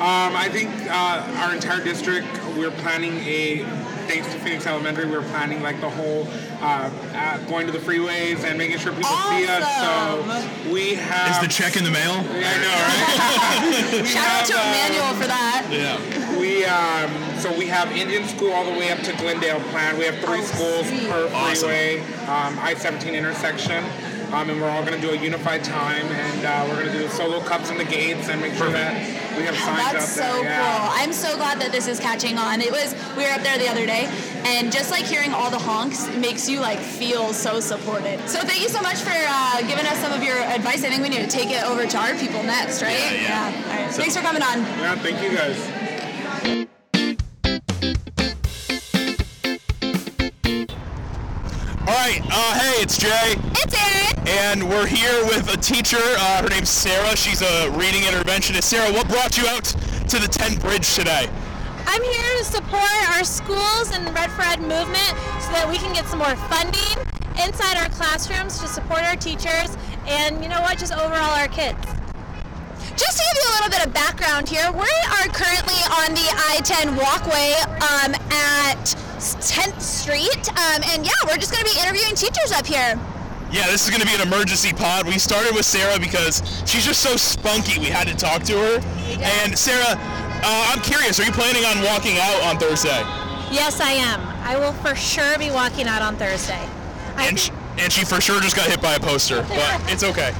Um, 0.00 0.34
I 0.34 0.48
think 0.48 0.70
uh, 0.88 1.26
our 1.44 1.54
entire 1.54 1.84
district, 1.84 2.26
we're 2.56 2.70
planning 2.70 3.18
a, 3.18 3.60
thanks 4.10 4.26
to 4.34 4.40
Phoenix 4.40 4.66
Elementary, 4.66 5.06
we're 5.08 5.22
planning 5.30 5.62
like 5.62 5.80
the 5.80 5.88
whole 5.88 6.26
uh, 6.60 6.90
uh, 7.14 7.38
going 7.46 7.64
to 7.66 7.72
the 7.72 7.78
freeways 7.78 8.42
and 8.44 8.58
making 8.58 8.78
sure 8.78 8.92
people 8.92 9.08
see 9.30 9.46
us. 9.46 9.62
So 9.78 10.72
we 10.72 10.94
have. 10.94 11.30
Is 11.30 11.40
the 11.40 11.46
check 11.48 11.76
in 11.76 11.84
the 11.84 11.90
mail? 11.92 12.14
Yeah, 12.34 12.50
I 12.50 12.58
know, 12.58 13.92
right? 13.92 14.02
We 14.02 14.06
Shout 14.08 14.26
out 14.26 14.46
to 14.46 14.56
have, 14.56 14.66
uh, 14.66 14.94
Emmanuel 14.98 15.14
for 15.20 15.28
that. 15.28 15.66
Yeah. 15.70 16.38
We 16.40 16.64
um, 16.64 17.38
so 17.38 17.56
we 17.56 17.66
have 17.66 17.92
Indian 17.92 18.26
School 18.26 18.52
all 18.52 18.64
the 18.64 18.72
way 18.72 18.90
up 18.90 18.98
to 19.00 19.12
Glendale 19.16 19.60
planned. 19.70 19.96
We 19.98 20.04
have 20.06 20.18
three 20.18 20.40
Oh, 20.40 20.44
schools 20.44 20.88
sweet. 20.88 21.08
per 21.08 21.30
Awesome. 21.32 21.68
freeway, 21.68 22.00
um, 22.26 22.58
I-17 22.58 23.12
intersection, 23.14 23.84
um, 24.32 24.48
and 24.50 24.60
we're 24.60 24.68
all 24.70 24.84
going 24.84 25.00
to 25.00 25.06
do 25.06 25.12
a 25.12 25.16
unified 25.16 25.64
time, 25.64 26.06
and 26.06 26.44
uh, 26.44 26.64
we're 26.68 26.76
going 26.82 26.86
to 26.86 26.92
do 26.92 27.02
the 27.04 27.10
solo 27.10 27.40
cups 27.40 27.70
in 27.70 27.78
the 27.78 27.84
gates 27.84 28.28
and 28.28 28.40
make 28.40 28.54
sure 28.54 28.70
that 28.70 28.94
we 29.36 29.44
have 29.44 29.56
signs 29.56 29.92
That's 29.92 30.18
up 30.18 30.24
so 30.26 30.42
there. 30.42 30.50
Yeah. 30.50 30.78
cool. 30.78 30.88
I'm 30.92 31.12
so 31.12 31.36
glad 31.36 31.60
that 31.60 31.72
this 31.72 31.86
is 31.88 31.98
catching 32.00 32.38
on. 32.38 32.60
It 32.60 32.70
was 32.70 32.94
we 33.16 33.24
were 33.24 33.30
up 33.30 33.42
there 33.42 33.58
the 33.58 33.68
other 33.68 33.86
day, 33.86 34.06
and 34.44 34.70
just 34.72 34.90
like 34.90 35.04
hearing 35.04 35.32
all 35.32 35.50
the 35.50 35.58
honks 35.58 36.08
makes 36.16 36.48
you 36.48 36.60
like 36.60 36.78
feel 36.78 37.32
so 37.32 37.60
supported. 37.60 38.20
So 38.28 38.40
thank 38.40 38.62
you 38.62 38.68
so 38.68 38.80
much 38.82 38.96
for 38.98 39.12
uh, 39.14 39.60
giving 39.62 39.86
us 39.86 39.98
some 39.98 40.12
of 40.12 40.22
your 40.22 40.36
advice. 40.38 40.84
I 40.84 40.90
think 40.90 41.02
we 41.02 41.08
need 41.08 41.22
to 41.22 41.30
take 41.30 41.50
it 41.50 41.64
over 41.64 41.86
to 41.86 41.96
our 41.98 42.14
people 42.14 42.42
next, 42.42 42.82
right? 42.82 42.92
Yeah, 42.98 43.22
yeah. 43.22 43.64
All 43.66 43.84
right. 43.84 43.90
So- 43.92 44.00
Thanks 44.00 44.16
for 44.16 44.22
coming 44.22 44.42
on. 44.42 44.60
Yeah, 44.78 44.94
thank 44.96 45.22
you 45.22 45.36
guys. 45.36 46.70
All 51.82 51.96
right. 51.96 52.20
Uh, 52.30 52.58
hey, 52.60 52.82
it's 52.82 52.96
Jay. 52.98 53.34
It's 53.72 53.76
Aaron. 53.78 54.28
And 54.28 54.68
we're 54.68 54.86
here 54.86 55.24
with 55.26 55.52
a 55.52 55.56
teacher. 55.56 55.98
Uh, 56.00 56.42
her 56.42 56.48
name's 56.48 56.70
Sarah. 56.70 57.16
She's 57.16 57.42
a 57.42 57.70
reading 57.70 58.02
interventionist. 58.02 58.64
Sarah, 58.64 58.92
what 58.92 59.08
brought 59.08 59.36
you 59.38 59.46
out 59.46 59.64
to 59.64 60.18
the 60.18 60.26
10 60.26 60.58
Bridge 60.58 60.94
today? 60.94 61.28
I'm 61.86 62.02
here 62.02 62.38
to 62.38 62.44
support 62.44 63.10
our 63.10 63.24
schools 63.24 63.92
and 63.92 64.12
Red 64.14 64.30
for 64.32 64.42
Ed 64.42 64.60
movement 64.60 65.14
so 65.40 65.52
that 65.54 65.66
we 65.68 65.78
can 65.78 65.92
get 65.92 66.06
some 66.06 66.18
more 66.18 66.34
funding 66.50 66.98
inside 67.42 67.76
our 67.78 67.88
classrooms 67.90 68.58
to 68.60 68.66
support 68.66 69.02
our 69.02 69.16
teachers 69.16 69.76
and, 70.06 70.42
you 70.42 70.48
know 70.48 70.60
what, 70.62 70.78
just 70.78 70.92
overall 70.92 71.34
our 71.38 71.48
kids. 71.48 71.78
Just 72.96 73.18
to 73.18 73.24
give 73.24 73.36
you 73.38 73.48
a 73.50 73.54
little 73.54 73.70
bit 73.70 73.86
of 73.86 73.94
background 73.94 74.48
here, 74.48 74.70
we 74.72 74.90
are 75.14 75.28
currently 75.30 75.78
on 76.02 76.10
the 76.14 76.26
I-10 76.58 76.98
walkway 76.98 77.54
um, 77.86 78.14
at 78.34 78.82
10th 79.20 79.80
Street, 79.80 80.48
um, 80.58 80.82
and 80.90 81.04
yeah, 81.04 81.12
we're 81.26 81.36
just 81.36 81.52
going 81.52 81.64
to 81.64 81.70
be 81.70 81.80
interviewing 81.80 82.14
teachers 82.14 82.52
up 82.52 82.66
here. 82.66 82.98
Yeah, 83.52 83.66
this 83.66 83.82
is 83.84 83.90
going 83.90 84.00
to 84.00 84.06
be 84.06 84.14
an 84.14 84.20
emergency 84.20 84.72
pod. 84.72 85.06
We 85.06 85.18
started 85.18 85.54
with 85.54 85.64
Sarah 85.66 85.98
because 85.98 86.42
she's 86.66 86.84
just 86.86 87.00
so 87.00 87.16
spunky. 87.16 87.80
We 87.80 87.86
had 87.86 88.06
to 88.06 88.14
talk 88.14 88.42
to 88.44 88.52
her. 88.56 88.74
Yeah. 89.10 89.28
And 89.42 89.58
Sarah, 89.58 89.98
uh, 89.98 90.72
I'm 90.72 90.80
curious. 90.82 91.18
Are 91.18 91.24
you 91.24 91.32
planning 91.32 91.64
on 91.64 91.82
walking 91.84 92.16
out 92.18 92.40
on 92.44 92.58
Thursday? 92.58 93.00
Yes, 93.50 93.80
I 93.80 93.90
am. 93.92 94.20
I 94.46 94.56
will 94.56 94.72
for 94.74 94.94
sure 94.94 95.36
be 95.38 95.50
walking 95.50 95.88
out 95.88 96.00
on 96.00 96.16
Thursday. 96.16 96.64
And 97.16 97.38
she, 97.38 97.50
and 97.78 97.92
she 97.92 98.04
for 98.04 98.20
sure 98.20 98.40
just 98.40 98.54
got 98.54 98.68
hit 98.68 98.80
by 98.80 98.94
a 98.94 99.00
poster, 99.00 99.42
but 99.48 99.92
it's 99.92 100.04
okay. 100.04 100.32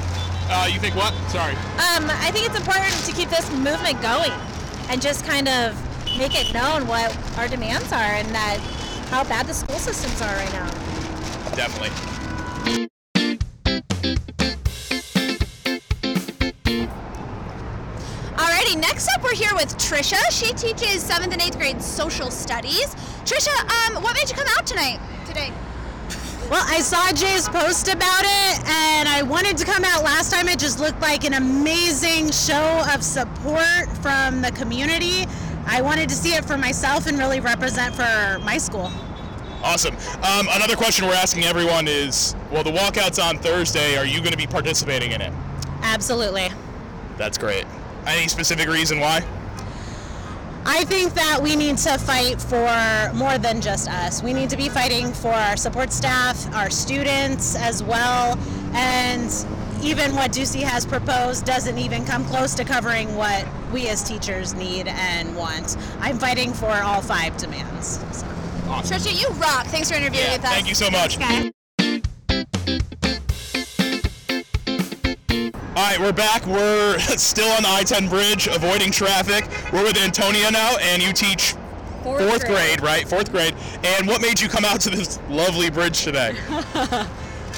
Uh, 0.48 0.68
you 0.72 0.78
think 0.78 0.94
what? 0.94 1.12
Sorry. 1.30 1.52
um, 1.54 2.06
I 2.22 2.30
think 2.32 2.46
it's 2.46 2.56
important 2.58 2.92
to 3.06 3.12
keep 3.12 3.28
this 3.28 3.50
movement 3.52 4.00
going 4.02 4.32
and 4.88 5.02
just 5.02 5.24
kind 5.26 5.48
of 5.48 5.74
make 6.16 6.34
it 6.34 6.52
known 6.54 6.86
what 6.86 7.16
our 7.38 7.48
demands 7.48 7.92
are 7.92 8.14
and 8.18 8.28
that 8.34 8.58
how 9.10 9.24
bad 9.24 9.46
the 9.46 9.54
school 9.54 9.78
systems 9.78 10.20
are 10.22 10.34
right 10.34 10.52
now. 10.52 10.70
Definitely. 11.54 11.90
Next 19.00 19.16
up 19.16 19.22
we're 19.22 19.34
here 19.34 19.54
with 19.54 19.78
Trisha. 19.78 20.20
She 20.30 20.52
teaches 20.52 21.02
7th 21.02 21.32
and 21.32 21.40
8th 21.40 21.56
grade 21.56 21.80
social 21.80 22.30
studies. 22.30 22.94
Trisha, 23.24 23.48
um, 23.88 24.02
what 24.02 24.14
made 24.14 24.28
you 24.28 24.36
come 24.36 24.46
out 24.58 24.66
tonight? 24.66 25.00
Today? 25.24 25.50
Well, 26.50 26.62
I 26.66 26.80
saw 26.80 27.10
Jay's 27.12 27.48
post 27.48 27.88
about 27.88 28.24
it 28.24 28.68
and 28.68 29.08
I 29.08 29.22
wanted 29.22 29.56
to 29.56 29.64
come 29.64 29.84
out 29.84 30.04
last 30.04 30.30
time. 30.30 30.48
It 30.48 30.58
just 30.58 30.80
looked 30.80 31.00
like 31.00 31.24
an 31.24 31.32
amazing 31.32 32.30
show 32.30 32.84
of 32.92 33.02
support 33.02 33.88
from 34.02 34.42
the 34.42 34.52
community. 34.52 35.24
I 35.64 35.80
wanted 35.80 36.10
to 36.10 36.14
see 36.14 36.34
it 36.34 36.44
for 36.44 36.58
myself 36.58 37.06
and 37.06 37.18
really 37.18 37.40
represent 37.40 37.94
for 37.94 38.38
my 38.40 38.58
school. 38.58 38.92
Awesome. 39.62 39.94
Um, 40.16 40.46
another 40.50 40.76
question 40.76 41.06
we're 41.06 41.14
asking 41.14 41.44
everyone 41.44 41.88
is, 41.88 42.36
well, 42.50 42.64
the 42.64 42.72
walkout's 42.72 43.18
on 43.18 43.38
Thursday. 43.38 43.96
Are 43.96 44.04
you 44.04 44.18
going 44.18 44.32
to 44.32 44.36
be 44.36 44.46
participating 44.46 45.12
in 45.12 45.22
it? 45.22 45.32
Absolutely. 45.80 46.50
That's 47.16 47.38
great. 47.38 47.64
Any 48.06 48.28
specific 48.28 48.68
reason 48.68 49.00
why? 49.00 49.24
I 50.66 50.84
think 50.84 51.14
that 51.14 51.40
we 51.42 51.56
need 51.56 51.78
to 51.78 51.98
fight 51.98 52.40
for 52.40 53.10
more 53.16 53.38
than 53.38 53.60
just 53.60 53.88
us. 53.88 54.22
We 54.22 54.32
need 54.32 54.50
to 54.50 54.56
be 54.56 54.68
fighting 54.68 55.12
for 55.12 55.32
our 55.32 55.56
support 55.56 55.92
staff, 55.92 56.52
our 56.54 56.70
students 56.70 57.56
as 57.56 57.82
well, 57.82 58.38
and 58.74 59.30
even 59.82 60.14
what 60.14 60.30
Ducey 60.32 60.60
has 60.60 60.84
proposed 60.84 61.46
doesn't 61.46 61.78
even 61.78 62.04
come 62.04 62.24
close 62.26 62.54
to 62.54 62.64
covering 62.64 63.16
what 63.16 63.46
we 63.72 63.88
as 63.88 64.02
teachers 64.02 64.52
need 64.52 64.86
and 64.88 65.34
want. 65.34 65.76
I'm 66.00 66.18
fighting 66.18 66.52
for 66.52 66.70
all 66.70 67.00
five 67.00 67.36
demands. 67.38 67.98
So. 68.12 68.26
Trisha, 68.66 69.18
you 69.20 69.28
rock. 69.40 69.66
Thanks 69.66 69.90
for 69.90 69.96
interviewing 69.96 70.26
Yeah, 70.26 70.36
with 70.36 70.44
us. 70.44 70.52
thank 70.52 70.68
you 70.68 70.74
so 70.74 70.90
much. 70.90 71.16
Okay. 71.16 71.50
All 75.80 75.86
right, 75.86 75.98
we're 75.98 76.12
back. 76.12 76.46
We're 76.46 76.98
still 77.16 77.48
on 77.52 77.62
the 77.62 77.68
I-10 77.70 78.10
bridge, 78.10 78.48
avoiding 78.48 78.90
traffic. 78.92 79.48
We're 79.72 79.82
with 79.82 79.96
Antonia 79.96 80.50
now, 80.50 80.76
and 80.76 81.02
you 81.02 81.10
teach 81.14 81.54
fourth, 82.02 82.44
grade. 82.44 82.82
right? 82.82 83.08
Fourth 83.08 83.32
grade. 83.32 83.54
And 83.82 84.06
what 84.06 84.20
made 84.20 84.42
you 84.42 84.50
come 84.50 84.66
out 84.66 84.82
to 84.82 84.90
this 84.90 85.18
lovely 85.30 85.70
bridge 85.70 86.04
today? 86.04 86.36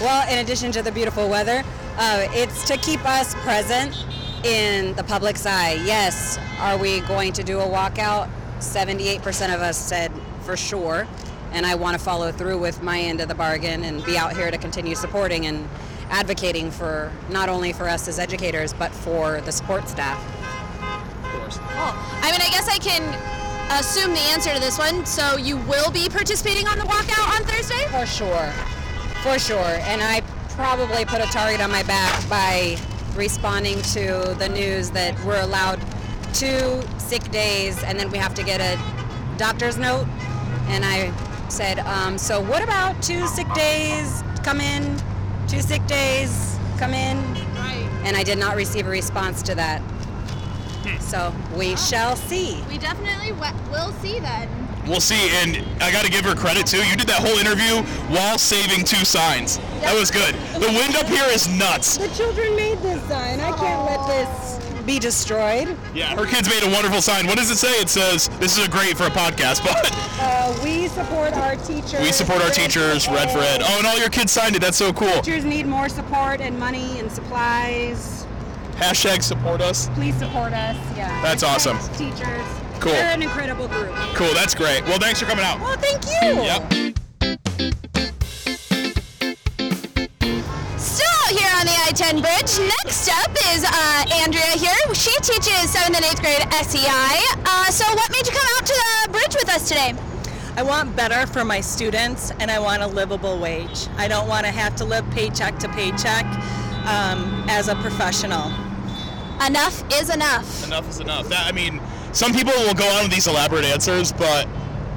Well, 0.00 0.29
in 0.33 0.38
addition 0.38 0.71
to 0.73 0.83
the 0.83 0.91
beautiful 0.93 1.29
weather, 1.29 1.64
uh, 1.99 2.26
it's 2.31 2.64
to 2.69 2.76
keep 2.76 3.05
us 3.05 3.35
present 3.43 4.05
in 4.45 4.95
the 4.95 5.05
public's 5.05 5.45
eye. 5.45 5.83
Yes, 5.85 6.38
are 6.61 6.79
we 6.79 7.00
going 7.00 7.33
to 7.35 7.43
do 7.43 7.59
a 7.59 7.67
walkout? 7.67 8.31
78% 8.59 9.55
of 9.55 9.61
us 9.61 9.76
said 9.76 10.12
for 10.43 10.57
sure. 10.57 11.07
And 11.52 11.67
I 11.67 11.75
want 11.75 11.99
to 11.99 12.02
follow 12.02 12.33
through 12.33 12.59
with 12.59 12.83
my 12.83 13.00
end 13.00 13.21
of 13.21 13.29
the 13.29 13.35
bargain 13.35 13.85
and 13.85 14.05
be 14.05 14.17
out 14.17 14.35
here 14.35 14.50
to 14.50 14.59
continue 14.59 14.95
supporting 14.95 15.47
and 15.47 15.69
advocating 16.12 16.71
for 16.71 17.11
not 17.31 17.49
only 17.49 17.73
for 17.73 17.88
us 17.88 18.07
as 18.07 18.19
educators, 18.19 18.73
but 18.73 18.92
for 18.92 19.40
the 19.40 19.50
support 19.50 19.88
staff. 19.88 20.21
Cool. 21.33 21.92
I 22.23 22.31
mean, 22.31 22.40
I 22.40 22.49
guess 22.50 22.69
I 22.69 22.78
can 22.78 23.02
assume 23.81 24.12
the 24.12 24.21
answer 24.21 24.52
to 24.52 24.61
this 24.61 24.78
one. 24.78 25.04
So 25.07 25.37
you 25.38 25.57
will 25.57 25.90
be 25.90 26.09
participating 26.09 26.69
on 26.69 26.78
the 26.78 26.85
walkout 26.85 27.40
on 27.40 27.45
Thursday? 27.47 27.87
For 27.88 28.07
sure. 28.07 28.52
For 29.23 29.38
sure. 29.38 29.78
And 29.88 30.02
I 30.02 30.21
probably 30.50 31.04
put 31.04 31.21
a 31.21 31.26
target 31.33 31.61
on 31.61 31.71
my 31.71 31.83
back 31.85 32.28
by 32.28 32.76
responding 33.16 33.81
to 33.83 34.37
the 34.38 34.49
news 34.49 34.90
that 34.90 35.19
we're 35.25 35.40
allowed 35.40 35.81
two 36.35 36.83
sick 36.99 37.23
days 37.31 37.83
and 37.85 37.99
then 37.99 38.11
we 38.11 38.19
have 38.19 38.35
to 38.35 38.42
get 38.42 38.61
a 38.61 38.78
doctor's 39.38 39.78
note. 39.78 40.07
And 40.69 40.85
I 40.85 41.12
said, 41.49 41.78
um, 41.81 42.19
so 42.19 42.40
what 42.40 42.62
about 42.62 43.02
two 43.02 43.26
sick 43.26 43.50
days 43.54 44.23
come 44.42 44.61
in? 44.61 45.00
Two 45.52 45.61
sick 45.61 45.87
days 45.87 46.56
come 46.78 46.94
in? 46.94 47.18
Right. 47.52 47.87
And 48.04 48.16
I 48.16 48.23
did 48.23 48.38
not 48.38 48.56
receive 48.56 48.87
a 48.87 48.88
response 48.88 49.42
to 49.42 49.54
that. 49.54 49.82
Hmm. 49.82 50.99
So 50.99 51.35
we 51.54 51.76
shall 51.76 52.16
see. 52.16 52.64
We 52.71 52.78
definitely 52.78 53.32
will 53.71 53.92
see 54.00 54.18
then. 54.18 54.49
We'll 54.87 55.02
see, 55.02 55.28
and 55.42 55.62
I 55.82 55.92
got 55.92 56.06
to 56.06 56.11
give 56.11 56.25
her 56.25 56.35
credit 56.35 56.64
too. 56.64 56.78
You 56.78 56.97
did 56.97 57.06
that 57.09 57.21
whole 57.21 57.37
interview 57.37 57.82
while 58.09 58.38
saving 58.38 58.87
two 58.87 59.04
signs. 59.04 59.59
That 59.82 59.94
was 59.94 60.11
good. 60.11 60.35
The 60.54 60.73
wind 60.73 60.97
up 60.97 61.04
here 61.04 61.26
is 61.28 61.47
nuts. 61.47 61.99
The 61.99 62.09
children 62.16 62.56
made 62.56 62.78
this 62.78 63.02
sign. 63.02 63.38
I 63.40 63.52
can't 63.59 63.85
let 63.85 64.09
this 64.09 64.56
be 64.83 64.99
destroyed. 64.99 65.77
Yeah, 65.95 66.15
her 66.17 66.27
kids 66.27 66.49
made 66.49 66.62
a 66.62 66.71
wonderful 66.71 67.01
sign. 67.03 67.27
What 67.27 67.37
does 67.39 67.51
it 67.51 67.57
say? 67.57 67.73
It 67.81 67.89
says, 67.89 68.29
"This 68.41 68.59
is 68.59 68.67
a 68.67 68.71
great 68.71 68.97
for 68.97 69.05
a 69.05 69.11
podcast," 69.11 69.62
but 69.65 69.91
Uh, 70.21 70.55
we 70.62 70.89
support 70.89 71.33
our 71.35 71.57
teachers. 71.57 72.01
we 72.01 72.12
support 72.12 72.43
our 72.43 72.51
teachers. 72.51 73.09
Red 73.09 73.31
for 73.31 73.39
Ed. 73.41 73.62
Oh, 73.65 73.79
and 73.79 73.87
all 73.87 73.99
your 73.99 74.09
kids 74.11 74.33
signed 74.33 74.57
it. 74.57 74.61
That's 74.62 74.77
so 74.77 74.93
cool. 74.93 75.21
Teachers 75.23 75.45
need 75.45 75.67
more 75.67 75.89
support 75.89 76.41
and 76.41 76.59
money 76.59 76.99
and 76.99 77.11
supplies. 77.11 78.27
Hashtag 78.77 79.23
support 79.23 79.61
us. 79.61 79.89
Please 79.95 80.15
support 80.17 80.53
us. 80.53 80.77
Yeah. 80.97 81.21
That's 81.23 81.43
awesome. 81.43 81.79
Teachers. 81.97 82.43
Cool. 82.81 82.93
They're 82.93 83.15
an 83.15 83.23
incredible 83.23 83.69
group. 83.69 83.95
Cool. 84.15 84.33
That's 84.35 84.55
great. 84.55 84.83
Well, 84.85 84.99
thanks 84.99 85.21
for 85.21 85.27
coming 85.27 85.45
out. 85.45 85.61
Well, 85.61 85.77
thank 85.79 86.05
you. 86.07 86.43
Yep. 86.43 86.99
On 92.02 92.16
I-10 92.16 92.23
bridge. 92.23 92.68
Next 92.85 93.09
up 93.09 93.30
is 93.54 93.64
uh, 93.64 94.04
Andrea 94.23 94.56
here. 94.56 94.94
She 94.94 95.12
teaches 95.23 95.75
7th 95.75 95.94
and 95.94 96.04
8th 96.04 96.21
grade 96.21 96.52
SEI. 96.64 97.21
Uh, 97.44 97.71
so 97.71 97.85
what 97.94 98.11
made 98.11 98.26
you 98.26 98.32
come 98.32 98.49
out 98.56 98.66
to 98.66 98.75
the 98.75 99.12
bridge 99.12 99.35
with 99.35 99.49
us 99.49 99.68
today? 99.68 99.94
I 100.56 100.62
want 100.62 100.94
better 100.97 101.26
for 101.26 101.44
my 101.44 101.61
students 101.61 102.30
and 102.40 102.50
I 102.50 102.59
want 102.59 102.82
a 102.82 102.87
livable 102.87 103.38
wage. 103.38 103.88
I 103.97 104.09
don't 104.09 104.28
want 104.28 104.44
to 104.47 104.52
have 104.52 104.76
to 104.76 104.85
live 104.85 105.09
paycheck 105.11 105.59
to 105.61 105.68
paycheck 105.71 106.25
um, 106.87 107.44
as 107.49 107.68
a 107.68 107.75
professional. 107.76 108.52
Enough 109.47 109.82
is 109.94 110.11
enough. 110.11 110.66
Enough 110.66 110.88
is 110.88 111.00
enough. 111.00 111.28
That 111.28 111.47
I 111.47 111.52
mean, 111.52 111.80
some 112.12 112.32
people 112.32 112.52
will 112.52 112.75
go 112.75 112.88
on 112.97 113.04
with 113.04 113.12
these 113.12 113.26
elaborate 113.26 113.64
answers, 113.64 114.12
but 114.12 114.47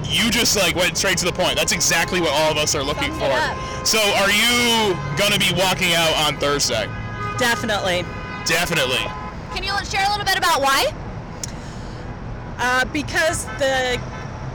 you 0.09 0.29
just 0.29 0.55
like 0.55 0.75
went 0.75 0.97
straight 0.97 1.17
to 1.19 1.25
the 1.25 1.33
point. 1.33 1.55
That's 1.55 1.71
exactly 1.71 2.21
what 2.21 2.31
all 2.31 2.51
of 2.51 2.57
us 2.57 2.75
are 2.75 2.83
looking 2.83 3.13
Summed 3.13 3.19
for. 3.19 3.85
So, 3.85 3.99
are 3.99 4.31
you 4.31 4.95
gonna 5.17 5.39
be 5.39 5.51
walking 5.55 5.93
out 5.93 6.13
on 6.27 6.37
Thursday? 6.39 6.87
Definitely. 7.37 8.03
Definitely. 8.45 9.03
Can 9.53 9.63
you 9.63 9.73
share 9.85 10.05
a 10.05 10.09
little 10.09 10.25
bit 10.25 10.37
about 10.37 10.61
why? 10.61 10.93
Uh, 12.57 12.85
because 12.85 13.45
the 13.57 14.01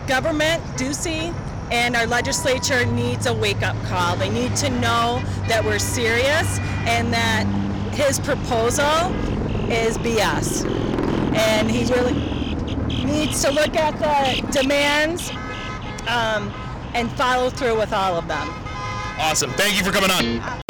government, 0.06 0.62
Ducey, 0.76 1.34
and 1.70 1.94
our 1.94 2.06
legislature 2.06 2.84
needs 2.86 3.26
a 3.26 3.34
wake-up 3.34 3.76
call. 3.84 4.16
They 4.16 4.30
need 4.30 4.56
to 4.56 4.70
know 4.70 5.22
that 5.48 5.64
we're 5.64 5.78
serious 5.78 6.58
and 6.86 7.12
that 7.12 7.44
his 7.92 8.18
proposal 8.18 9.14
is 9.70 9.96
BS. 9.98 10.64
And 11.36 11.70
he 11.70 11.84
really 11.92 12.14
needs 13.04 13.42
to 13.44 13.52
look 13.52 13.76
at 13.76 13.98
the 13.98 14.50
demands 14.50 15.30
um, 16.08 16.52
and 16.94 17.10
follow 17.12 17.50
through 17.50 17.78
with 17.78 17.92
all 17.92 18.16
of 18.16 18.26
them. 18.28 18.48
Awesome. 19.18 19.50
Thank 19.52 19.78
you 19.78 19.84
for 19.84 19.92
coming 19.92 20.10
on. 20.10 20.60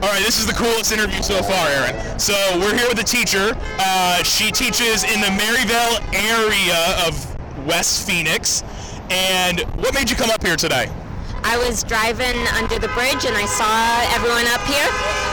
All 0.00 0.14
right, 0.14 0.22
this 0.22 0.38
is 0.38 0.46
the 0.46 0.52
coolest 0.52 0.92
interview 0.92 1.22
so 1.22 1.42
far, 1.42 1.68
Aaron. 1.68 2.18
So 2.18 2.34
we're 2.60 2.76
here 2.76 2.88
with 2.88 3.00
a 3.00 3.04
teacher. 3.04 3.56
Uh, 3.78 4.22
she 4.22 4.50
teaches 4.50 5.04
in 5.04 5.20
the 5.20 5.30
Maryvale 5.30 5.98
area 6.12 7.06
of 7.06 7.66
West 7.66 8.06
Phoenix. 8.06 8.62
And 9.10 9.60
what 9.76 9.94
made 9.94 10.08
you 10.08 10.16
come 10.16 10.30
up 10.30 10.44
here 10.44 10.56
today? 10.56 10.88
I 11.42 11.56
was 11.58 11.82
driving 11.82 12.36
under 12.54 12.78
the 12.78 12.88
bridge 12.88 13.24
and 13.24 13.36
I 13.36 13.46
saw 13.46 13.68
everyone 14.14 14.46
up 14.48 14.60
here 14.68 14.88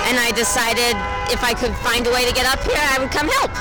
and 0.08 0.18
I 0.18 0.32
decided 0.32 0.96
if 1.34 1.44
I 1.44 1.54
could 1.54 1.76
find 1.84 2.08
a 2.08 2.12
way 2.12 2.26
to 2.26 2.34
get 2.34 2.46
up 2.46 2.64
here, 2.64 2.80
I 2.80 3.00
would 3.00 3.12
come 3.12 3.28
help. 3.28 3.52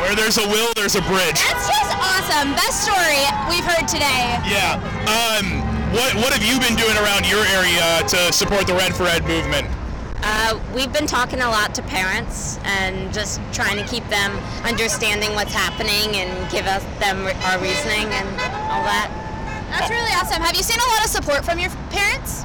Where 0.00 0.16
there's 0.16 0.38
a 0.38 0.48
will, 0.48 0.72
there's 0.76 0.96
a 0.96 1.02
bridge. 1.02 1.36
That's 1.36 1.68
just 1.68 1.92
awesome. 2.00 2.52
Best 2.56 2.82
story 2.82 3.20
we've 3.52 3.64
heard 3.64 3.86
today. 3.86 4.40
Yeah. 4.48 4.80
Um, 5.04 5.60
what 5.92 6.14
what 6.16 6.32
have 6.32 6.42
you 6.42 6.58
been 6.58 6.76
doing 6.76 6.96
around 6.96 7.28
your 7.28 7.44
area 7.52 8.00
to 8.08 8.32
support 8.32 8.66
the 8.66 8.74
Red 8.74 8.94
for 8.94 9.04
Ed 9.04 9.24
movement? 9.26 9.66
Uh, 10.22 10.60
we've 10.74 10.92
been 10.92 11.06
talking 11.06 11.40
a 11.40 11.48
lot 11.48 11.74
to 11.74 11.82
parents 11.82 12.58
and 12.64 13.12
just 13.12 13.40
trying 13.52 13.76
to 13.76 13.84
keep 13.86 14.06
them 14.08 14.36
understanding 14.64 15.34
what's 15.34 15.52
happening 15.52 16.16
and 16.16 16.50
give 16.50 16.66
us 16.66 16.84
them 17.00 17.24
our 17.48 17.58
reasoning 17.60 18.08
and 18.12 18.28
all 18.68 18.84
that. 18.84 19.08
That's 19.70 19.90
really 19.90 20.12
awesome. 20.12 20.42
Have 20.42 20.56
you 20.56 20.62
seen 20.62 20.78
a 20.78 20.90
lot 20.92 21.04
of 21.04 21.10
support 21.10 21.44
from 21.44 21.58
your 21.58 21.70
parents? 21.90 22.44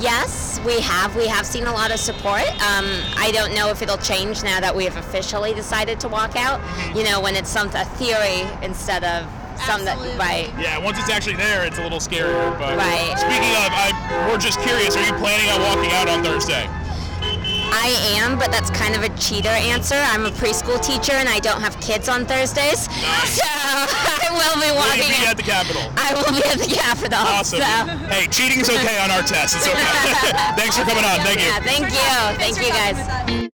Yes, 0.00 0.60
we 0.64 0.80
have. 0.80 1.14
We 1.16 1.26
have 1.26 1.44
seen 1.46 1.66
a 1.66 1.72
lot 1.72 1.90
of 1.90 1.98
support. 1.98 2.46
Um, 2.62 2.86
I 3.16 3.30
don't 3.32 3.54
know 3.54 3.70
if 3.70 3.82
it'll 3.82 3.98
change 3.98 4.42
now 4.44 4.60
that 4.60 4.74
we 4.74 4.84
have 4.84 4.96
officially 4.96 5.54
decided 5.54 5.98
to 6.00 6.08
walk 6.08 6.36
out. 6.36 6.60
You 6.96 7.04
know, 7.04 7.20
when 7.20 7.34
it's 7.34 7.50
some 7.50 7.68
a 7.74 7.84
theory 7.96 8.46
instead 8.62 9.02
of 9.04 9.26
some 9.66 9.84
that 9.84 9.98
right. 10.18 10.52
Yeah, 10.58 10.78
once 10.78 10.98
it's 10.98 11.10
actually 11.10 11.34
there, 11.36 11.64
it's 11.66 11.78
a 11.78 11.82
little 11.82 11.98
scarier. 11.98 12.56
But 12.58 12.76
Right. 12.78 13.10
speaking 13.18 13.50
of, 13.58 13.70
I, 13.74 14.28
we're 14.30 14.38
just 14.38 14.60
curious. 14.60 14.94
Are 14.96 15.04
you 15.04 15.12
planning 15.14 15.50
on 15.50 15.60
walking 15.62 15.90
out 15.92 16.08
on 16.08 16.22
Thursday? 16.22 16.68
I 17.70 17.88
am, 18.16 18.38
but 18.38 18.50
that's 18.50 18.70
kind 18.70 18.94
of 18.94 19.02
a 19.02 19.08
cheater 19.18 19.48
answer. 19.48 19.94
I'm 19.96 20.24
a 20.26 20.30
preschool 20.30 20.80
teacher 20.82 21.12
and 21.12 21.28
I 21.28 21.38
don't 21.38 21.60
have 21.60 21.78
kids 21.80 22.08
on 22.08 22.24
Thursdays, 22.26 22.80
so 23.36 23.42
I 23.46 24.28
will 24.30 24.60
be 24.60 24.68
Will 24.70 24.76
walking. 24.76 25.08
be 25.08 25.26
at 25.26 25.36
the 25.36 25.42
Capitol? 25.42 25.82
I 25.96 26.14
will 26.14 26.32
be 26.32 26.44
at 26.44 26.58
the 26.58 26.66
Capitol. 26.74 27.18
Awesome. 27.18 27.60
So. 27.60 27.64
Hey, 28.08 28.26
cheating's 28.28 28.68
okay 28.68 28.98
on 29.00 29.10
our 29.10 29.22
test. 29.22 29.56
It's 29.56 29.66
okay. 29.68 29.76
Thanks 30.56 30.76
for 30.76 30.84
coming 30.84 31.04
on. 31.04 31.20
Thank 31.20 31.40
you. 31.40 31.46
Yeah, 31.46 31.60
thank 31.60 31.84
you. 31.86 32.38
Thank 32.38 32.56
you 32.58 32.72
guys. 32.72 33.50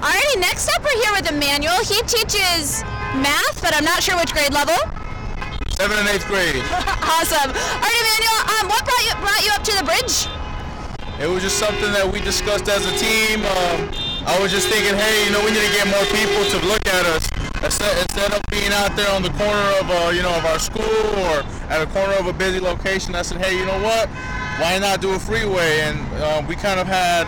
Alrighty, 0.00 0.40
next 0.40 0.68
up 0.70 0.82
we're 0.84 1.02
here 1.02 1.12
with 1.12 1.30
Emmanuel. 1.30 1.76
He 1.84 2.00
teaches 2.02 2.82
math, 3.20 3.60
but 3.62 3.74
I'm 3.74 3.84
not 3.84 4.02
sure 4.02 4.16
which 4.16 4.32
grade 4.32 4.52
level. 4.52 4.76
Seventh 5.80 6.00
and 6.00 6.08
eighth 6.12 6.26
grade. 6.28 6.60
awesome. 7.08 7.56
Alright, 7.56 7.96
Emmanuel, 8.04 8.40
um, 8.52 8.68
what 8.68 8.84
brought 8.84 9.00
you 9.00 9.16
brought 9.16 9.40
you 9.40 9.50
up 9.56 9.64
to 9.64 9.72
the 9.72 9.84
bridge? 9.88 10.28
It 11.16 11.24
was 11.24 11.40
just 11.40 11.56
something 11.56 11.90
that 11.96 12.04
we 12.04 12.20
discussed 12.20 12.68
as 12.68 12.84
a 12.84 12.92
team. 13.00 13.40
Um, 13.40 13.88
I 14.28 14.36
was 14.44 14.52
just 14.52 14.68
thinking, 14.68 14.92
hey, 14.92 15.24
you 15.24 15.32
know, 15.32 15.40
we 15.40 15.48
need 15.56 15.64
to 15.64 15.72
get 15.72 15.88
more 15.88 16.04
people 16.12 16.44
to 16.52 16.58
look 16.68 16.84
at 16.84 17.08
us 17.08 17.24
instead, 17.64 17.96
instead 17.96 18.28
of 18.28 18.44
being 18.52 18.68
out 18.76 18.92
there 18.92 19.08
on 19.08 19.24
the 19.24 19.32
corner 19.40 19.68
of, 19.80 19.88
uh, 19.88 20.12
you 20.12 20.20
know, 20.20 20.36
of 20.36 20.44
our 20.44 20.58
school 20.60 21.00
or 21.16 21.48
at 21.72 21.80
a 21.80 21.88
corner 21.96 22.12
of 22.20 22.26
a 22.26 22.34
busy 22.34 22.60
location. 22.60 23.14
I 23.16 23.22
said, 23.22 23.40
hey, 23.40 23.56
you 23.56 23.64
know 23.64 23.80
what? 23.80 24.12
Why 24.60 24.76
not 24.76 25.00
do 25.00 25.16
a 25.16 25.18
freeway? 25.18 25.80
And 25.80 25.96
uh, 26.20 26.44
we 26.44 26.56
kind 26.60 26.76
of 26.76 26.86
had, 26.86 27.24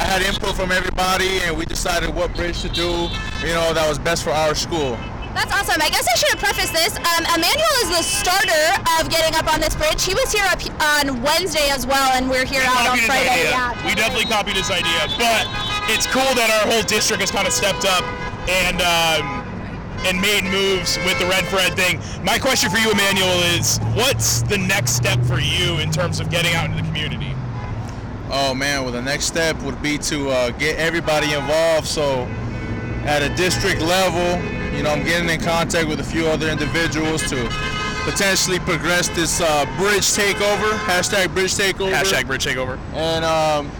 I 0.00 0.08
had 0.08 0.22
input 0.24 0.56
from 0.56 0.72
everybody, 0.72 1.44
and 1.44 1.58
we 1.58 1.66
decided 1.66 2.08
what 2.08 2.32
bridge 2.34 2.62
to 2.62 2.70
do, 2.70 3.12
you 3.44 3.52
know, 3.52 3.76
that 3.76 3.84
was 3.86 3.98
best 3.98 4.24
for 4.24 4.32
our 4.32 4.54
school. 4.54 4.96
That's 5.34 5.52
awesome. 5.52 5.80
I 5.80 5.88
guess 5.88 6.06
I 6.06 6.16
should 6.16 6.30
have 6.36 6.42
prefaced 6.42 6.72
this. 6.72 6.96
Um, 7.00 7.24
Emmanuel 7.32 7.74
is 7.82 7.90
the 7.96 8.04
starter 8.04 8.66
of 9.00 9.08
getting 9.08 9.34
up 9.34 9.48
on 9.52 9.60
this 9.60 9.74
bridge. 9.74 10.04
He 10.04 10.14
was 10.14 10.32
here 10.32 10.44
up 10.52 10.60
on 11.00 11.22
Wednesday 11.22 11.70
as 11.70 11.86
well, 11.86 12.12
and 12.12 12.28
we're 12.28 12.44
here 12.44 12.62
out 12.64 12.92
on 12.92 12.98
Friday. 12.98 13.30
idea. 13.30 13.50
Yeah. 13.50 13.86
We 13.86 13.94
definitely 13.94 14.28
copied 14.28 14.56
his 14.56 14.70
idea, 14.70 15.08
but 15.16 15.48
it's 15.88 16.06
cool 16.06 16.28
that 16.36 16.52
our 16.52 16.72
whole 16.72 16.82
district 16.84 17.20
has 17.20 17.30
kind 17.30 17.46
of 17.46 17.52
stepped 17.52 17.84
up 17.84 18.04
and 18.48 18.80
um, 18.84 19.42
and 20.04 20.20
made 20.20 20.44
moves 20.44 20.98
with 21.06 21.18
the 21.18 21.26
Red 21.26 21.46
for 21.46 21.56
Ed 21.56 21.74
thing. 21.74 22.00
My 22.24 22.38
question 22.38 22.70
for 22.70 22.78
you, 22.78 22.90
Emmanuel, 22.90 23.38
is 23.56 23.78
what's 23.94 24.42
the 24.42 24.58
next 24.58 24.92
step 24.92 25.20
for 25.24 25.38
you 25.38 25.78
in 25.78 25.90
terms 25.90 26.20
of 26.20 26.28
getting 26.30 26.54
out 26.54 26.70
into 26.70 26.82
the 26.82 26.88
community? 26.88 27.34
Oh 28.30 28.54
man, 28.54 28.82
well 28.82 28.92
the 28.92 29.02
next 29.02 29.26
step 29.26 29.60
would 29.62 29.80
be 29.82 29.98
to 29.98 30.30
uh, 30.30 30.50
get 30.52 30.76
everybody 30.76 31.32
involved. 31.32 31.86
So 31.86 32.24
at 33.04 33.22
a 33.22 33.34
district 33.36 33.80
level, 33.80 34.40
you 34.74 34.82
know, 34.82 34.90
I'm 34.90 35.04
getting 35.04 35.28
in 35.28 35.40
contact 35.40 35.88
with 35.88 36.00
a 36.00 36.04
few 36.04 36.26
other 36.26 36.48
individuals 36.48 37.22
to 37.30 37.48
potentially 38.04 38.58
progress 38.60 39.08
this 39.08 39.40
uh, 39.40 39.64
bridge 39.78 40.02
takeover. 40.02 40.72
Hashtag 40.86 41.32
bridge 41.34 41.54
takeover. 41.54 41.92
Hashtag 41.92 42.26
bridge 42.26 42.44
takeover. 42.44 42.78
And 42.94 43.24
um, 43.24 43.70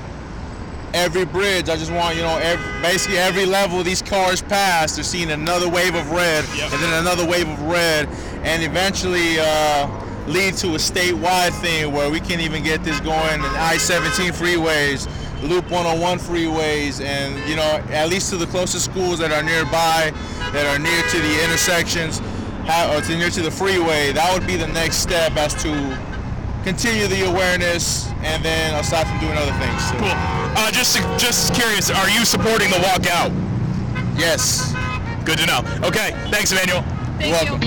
every 0.94 1.24
bridge, 1.24 1.68
I 1.68 1.76
just 1.76 1.92
want 1.92 2.16
you 2.16 2.22
know, 2.22 2.38
every, 2.38 2.64
basically 2.83 3.18
every 3.18 3.46
level 3.46 3.83
these 3.83 4.02
cars 4.02 4.42
pass, 4.42 4.94
they're 4.94 5.05
seeing 5.05 5.31
another 5.31 5.68
wave 5.68 5.94
of 5.94 6.11
red, 6.11 6.44
and 6.44 6.83
then 6.83 7.00
another 7.00 7.26
wave 7.26 7.48
of 7.48 7.62
red, 7.62 8.09
and 8.44 8.62
eventually 8.62 9.38
uh, 9.40 9.88
lead 10.26 10.55
to 10.55 10.68
a 10.74 10.78
statewide 10.78 11.52
thing 11.61 11.92
where 11.92 12.11
we 12.11 12.20
can 12.20 12.40
even 12.40 12.62
get 12.62 12.85
this 12.85 13.00
going 13.00 13.35
in 13.35 13.40
I-17 13.40 14.31
freeways, 14.33 15.09
Loop 15.42 15.68
101 15.72 16.18
freeways, 16.20 17.05
and 17.05 17.37
you 17.48 17.57
know, 17.57 17.83
at 17.90 18.09
least 18.09 18.31
to 18.31 18.37
the 18.37 18.46
closest 18.46 18.85
schools 18.85 19.18
that 19.18 19.33
are 19.33 19.42
nearby, 19.42 20.12
that 20.53 20.67
are 20.67 20.79
near 20.79 21.03
to 21.11 21.19
the 21.19 21.45
intersections, 21.45 22.21
or 22.93 23.01
to 23.01 23.17
near 23.17 23.31
to 23.31 23.43
the 23.43 23.51
freeway. 23.51 24.12
That 24.12 24.33
would 24.33 24.47
be 24.47 24.57
the 24.57 24.69
next 24.69 24.97
step 24.97 25.37
as 25.37 25.55
to 25.62 25.71
continue 26.62 27.07
the 27.09 27.25
awareness, 27.29 28.09
and 28.23 28.45
then 28.45 28.75
aside 28.79 29.07
from 29.09 29.19
doing 29.21 29.37
other 29.37 29.53
things. 29.59 29.91
too. 29.91 29.99
Cool. 29.99 30.12
Uh, 30.55 30.71
just 30.71 30.97
just 31.19 31.55
curious, 31.55 31.91
are 31.91 32.09
you 32.11 32.25
supporting 32.25 32.71
the 32.71 32.77
walkout? 32.77 33.33
Yes. 34.19 34.73
Good 35.25 35.38
to 35.38 35.47
know. 35.47 35.61
Okay, 35.87 36.11
thanks, 36.31 36.53
Emmanuel. 36.53 36.83
Thank 37.19 37.33
welcome. 37.33 37.61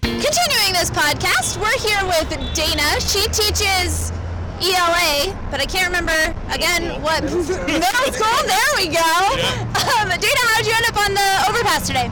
Continuing 0.00 0.72
this 0.72 0.90
podcast, 0.90 1.58
we're 1.60 1.78
here 1.80 2.02
with 2.06 2.28
Dana. 2.54 3.00
She 3.00 3.22
teaches 3.28 4.12
ELA, 4.62 5.34
but 5.50 5.60
I 5.60 5.66
can't 5.66 5.86
remember 5.86 6.12
again 6.50 7.00
what 7.02 7.22
middle 7.24 8.12
school. 8.12 8.40
There 8.46 8.70
we 8.76 8.88
go. 8.88 9.10
Um, 9.84 10.08
Dana, 10.08 10.40
how 10.48 10.56
did 10.58 10.66
you 10.66 10.72
end 10.72 10.86
up 10.88 10.96
on 10.96 11.12
the 11.14 11.50
overpass 11.50 11.86
today? 11.86 12.08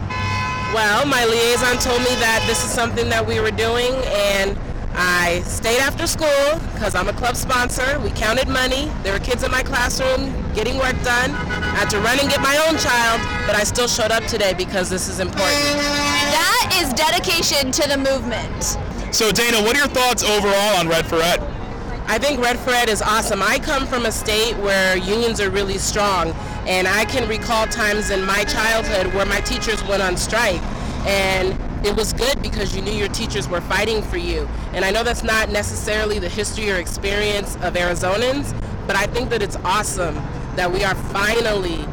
Well, 0.74 1.06
my 1.06 1.24
liaison 1.24 1.78
told 1.78 2.00
me 2.00 2.14
that 2.20 2.44
this 2.46 2.64
is 2.64 2.70
something 2.70 3.08
that 3.08 3.26
we 3.26 3.40
were 3.40 3.50
doing, 3.50 3.94
and 4.06 4.58
I 4.94 5.40
stayed 5.44 5.80
after 5.80 6.06
school 6.06 6.60
because 6.74 6.94
I'm 6.94 7.08
a 7.08 7.12
club 7.12 7.36
sponsor. 7.36 7.98
We 8.00 8.10
counted 8.10 8.48
money. 8.48 8.90
There 9.02 9.12
were 9.12 9.18
kids 9.24 9.42
in 9.42 9.50
my 9.50 9.62
classroom 9.62 10.32
getting 10.54 10.76
work 10.78 10.96
done. 11.02 11.30
I 11.32 11.80
had 11.80 11.90
to 11.90 12.00
run 12.00 12.18
and 12.20 12.28
get 12.28 12.40
my 12.40 12.56
own 12.68 12.76
child, 12.78 13.20
but 13.46 13.56
I 13.56 13.64
still 13.64 13.88
showed 13.88 14.10
up 14.12 14.24
today 14.24 14.52
because 14.54 14.90
this 14.90 15.08
is 15.08 15.18
important. 15.20 15.56
That 16.32 16.78
is 16.82 16.92
dedication 16.92 17.70
to 17.72 17.88
the 17.88 17.96
movement. 17.96 18.76
So 19.14 19.30
Dana, 19.32 19.62
what 19.62 19.76
are 19.76 19.80
your 19.80 19.88
thoughts 19.88 20.22
overall 20.24 20.76
on 20.76 20.88
Red 20.88 21.06
for 21.06 21.20
Ed? 21.20 21.40
I 22.06 22.18
think 22.18 22.40
Red 22.40 22.58
for 22.58 22.70
Ed 22.70 22.88
is 22.88 23.00
awesome. 23.00 23.42
I 23.42 23.58
come 23.58 23.86
from 23.86 24.06
a 24.06 24.12
state 24.12 24.56
where 24.58 24.96
unions 24.96 25.40
are 25.40 25.50
really 25.50 25.78
strong, 25.78 26.32
and 26.66 26.86
I 26.86 27.04
can 27.04 27.28
recall 27.28 27.66
times 27.66 28.10
in 28.10 28.24
my 28.24 28.44
childhood 28.44 29.14
where 29.14 29.24
my 29.26 29.40
teachers 29.40 29.82
went 29.84 30.02
on 30.02 30.16
strike, 30.16 30.62
and 31.06 31.58
it 31.86 31.96
was 31.96 32.12
good 32.12 32.40
because 32.42 32.76
you 32.76 32.82
knew 32.82 32.92
your 32.92 33.08
teachers 33.08 33.48
were 33.48 33.60
fighting 33.62 34.02
for 34.02 34.18
you. 34.18 34.48
And 34.72 34.84
I 34.84 34.90
know 34.90 35.02
that's 35.02 35.22
not 35.22 35.50
necessarily 35.50 36.18
the 36.18 36.28
history 36.28 36.70
or 36.70 36.76
experience 36.76 37.56
of 37.56 37.74
Arizonans, 37.74 38.52
but 38.86 38.96
I 38.96 39.06
think 39.06 39.30
that 39.30 39.42
it's 39.42 39.56
awesome 39.64 40.14
that 40.56 40.70
we 40.70 40.84
are 40.84 40.94
finally 40.94 41.86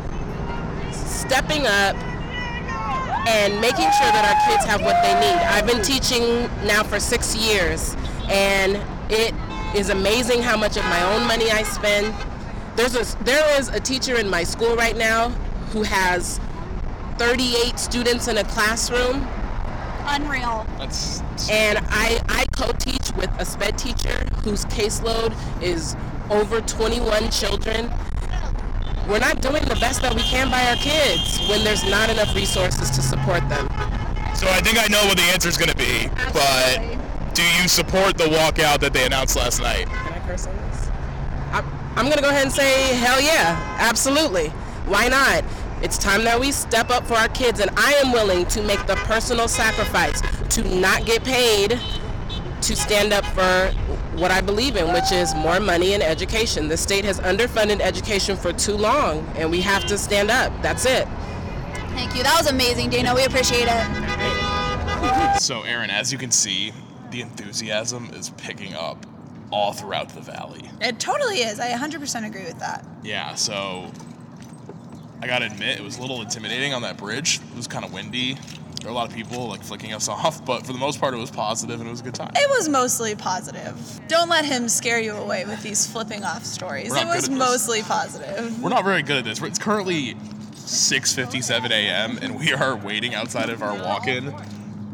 stepping 0.91 1.65
up 1.65 1.95
and 3.27 3.59
making 3.61 3.89
sure 3.97 4.11
that 4.11 4.25
our 4.25 4.51
kids 4.51 4.65
have 4.65 4.81
what 4.81 5.01
they 5.03 5.13
need. 5.13 5.39
I've 5.47 5.67
been 5.67 5.81
teaching 5.81 6.49
now 6.65 6.83
for 6.83 6.99
six 6.99 7.35
years, 7.35 7.95
and 8.27 8.79
it 9.09 9.33
is 9.75 9.89
amazing 9.89 10.41
how 10.41 10.57
much 10.57 10.77
of 10.77 10.83
my 10.85 11.03
own 11.13 11.27
money 11.27 11.51
I 11.51 11.63
spend. 11.63 12.13
There's 12.75 12.95
a, 12.95 13.23
there 13.23 13.59
is 13.59 13.69
a 13.69 13.79
teacher 13.79 14.17
in 14.17 14.29
my 14.29 14.43
school 14.43 14.75
right 14.75 14.97
now 14.97 15.29
who 15.71 15.83
has 15.83 16.39
38 17.17 17.77
students 17.77 18.27
in 18.27 18.37
a 18.37 18.43
classroom. 18.45 19.27
Unreal. 20.05 20.65
That's 20.77 21.21
and 21.49 21.79
I, 21.89 22.19
I 22.29 22.45
co-teach 22.53 23.11
with 23.15 23.29
a 23.39 23.45
sped 23.45 23.77
teacher 23.77 24.25
whose 24.43 24.65
caseload 24.65 25.35
is 25.61 25.95
over 26.29 26.61
21 26.61 27.29
children. 27.31 27.91
We're 29.07 29.19
not 29.19 29.41
doing 29.41 29.63
the 29.65 29.77
best 29.79 30.01
that 30.01 30.13
we 30.13 30.21
can 30.21 30.49
by 30.51 30.63
our 30.69 30.75
kids 30.75 31.39
when 31.49 31.63
there's 31.63 31.83
not 31.83 32.09
enough 32.09 32.35
resources 32.35 32.89
to 32.91 33.01
support 33.01 33.47
them. 33.49 33.67
So 34.35 34.47
I 34.47 34.61
think 34.61 34.77
I 34.77 34.87
know 34.87 35.03
what 35.07 35.17
the 35.17 35.23
answer 35.33 35.49
is 35.49 35.57
going 35.57 35.71
to 35.71 35.77
be, 35.77 36.07
but 36.31 36.79
do 37.39 37.61
you 37.61 37.69
support 37.69 38.17
the 38.17 38.25
walkout 38.25 38.81
that 38.81 38.91
they 38.91 39.05
announced 39.05 39.37
last 39.37 39.61
night? 39.61 39.87
Can 39.87 40.13
I 40.13 40.19
curse 40.27 40.45
on 40.45 40.57
this? 40.57 40.89
I'm, 41.53 41.65
I'm 41.95 42.05
going 42.05 42.17
to 42.17 42.21
go 42.21 42.29
ahead 42.29 42.43
and 42.43 42.51
say, 42.51 42.93
hell 42.95 43.21
yeah, 43.21 43.77
absolutely. 43.79 44.49
Why 44.87 45.07
not? 45.07 45.45
It's 45.81 45.97
time 45.97 46.25
that 46.25 46.37
we 46.37 46.51
step 46.51 46.89
up 46.89 47.07
for 47.07 47.13
our 47.13 47.29
kids, 47.29 47.61
and 47.61 47.71
I 47.77 47.93
am 48.03 48.11
willing 48.11 48.45
to 48.47 48.61
make 48.61 48.85
the 48.87 48.95
personal 48.95 49.47
sacrifice 49.47 50.21
to 50.55 50.63
not 50.81 51.05
get 51.05 51.23
paid 51.23 51.79
to 52.61 52.75
stand 52.75 53.13
up 53.13 53.23
for 53.27 53.71
what 54.17 54.31
I 54.31 54.41
believe 54.41 54.75
in, 54.75 54.91
which 54.91 55.13
is 55.13 55.33
more 55.33 55.61
money 55.61 55.93
in 55.93 56.01
education. 56.01 56.67
The 56.67 56.75
state 56.75 57.05
has 57.05 57.21
underfunded 57.21 57.79
education 57.79 58.35
for 58.35 58.51
too 58.51 58.75
long, 58.75 59.25
and 59.37 59.49
we 59.49 59.61
have 59.61 59.85
to 59.85 59.97
stand 59.97 60.29
up. 60.29 60.51
That's 60.61 60.85
it. 60.85 61.07
Thank 61.91 62.17
you. 62.17 62.23
That 62.23 62.35
was 62.37 62.51
amazing, 62.51 62.89
Dana. 62.89 63.15
We 63.15 63.23
appreciate 63.23 63.69
it. 63.69 65.41
So 65.41 65.61
Aaron, 65.61 65.89
as 65.89 66.11
you 66.11 66.17
can 66.17 66.31
see, 66.31 66.73
the 67.11 67.21
enthusiasm 67.21 68.09
is 68.13 68.29
picking 68.31 68.73
up 68.73 69.05
all 69.51 69.73
throughout 69.73 70.09
the 70.09 70.21
valley. 70.21 70.69
It 70.81 70.99
totally 70.99 71.37
is. 71.39 71.59
I 71.59 71.71
100% 71.71 72.25
agree 72.25 72.43
with 72.43 72.59
that. 72.59 72.85
Yeah, 73.03 73.35
so 73.35 73.91
I 75.21 75.27
gotta 75.27 75.45
admit, 75.45 75.79
it 75.79 75.83
was 75.83 75.97
a 75.97 76.01
little 76.01 76.21
intimidating 76.21 76.73
on 76.73 76.83
that 76.83 76.97
bridge. 76.97 77.39
It 77.51 77.55
was 77.57 77.67
kind 77.67 77.83
of 77.83 77.91
windy. 77.91 78.35
There 78.35 78.85
were 78.85 78.91
a 78.91 78.93
lot 78.93 79.09
of 79.09 79.15
people 79.15 79.47
like 79.49 79.61
flicking 79.63 79.91
us 79.93 80.07
off, 80.09 80.45
but 80.45 80.65
for 80.65 80.71
the 80.71 80.79
most 80.79 80.99
part, 80.99 81.13
it 81.13 81.17
was 81.17 81.31
positive 81.31 81.79
and 81.79 81.87
it 81.87 81.91
was 81.91 82.01
a 82.01 82.03
good 82.03 82.15
time. 82.15 82.31
It 82.35 82.49
was 82.49 82.69
mostly 82.69 83.15
positive. 83.15 83.75
Don't 84.07 84.29
let 84.29 84.45
him 84.45 84.69
scare 84.69 84.99
you 85.01 85.13
away 85.13 85.45
with 85.45 85.61
these 85.63 85.85
flipping 85.87 86.23
off 86.23 86.45
stories. 86.45 86.87
It 86.87 86.91
was 86.91 86.99
good 87.03 87.07
at 87.07 87.21
this. 87.21 87.29
mostly 87.29 87.81
positive. 87.81 88.61
We're 88.61 88.69
not 88.69 88.85
very 88.85 89.01
good 89.01 89.17
at 89.17 89.23
this. 89.25 89.41
It's 89.41 89.59
currently 89.59 90.15
6:57 90.55 91.71
a.m. 91.71 92.19
and 92.21 92.39
we 92.39 92.53
are 92.53 92.75
waiting 92.75 93.15
outside 93.15 93.49
of 93.49 93.61
our 93.63 93.73
walk-in. 93.75 94.33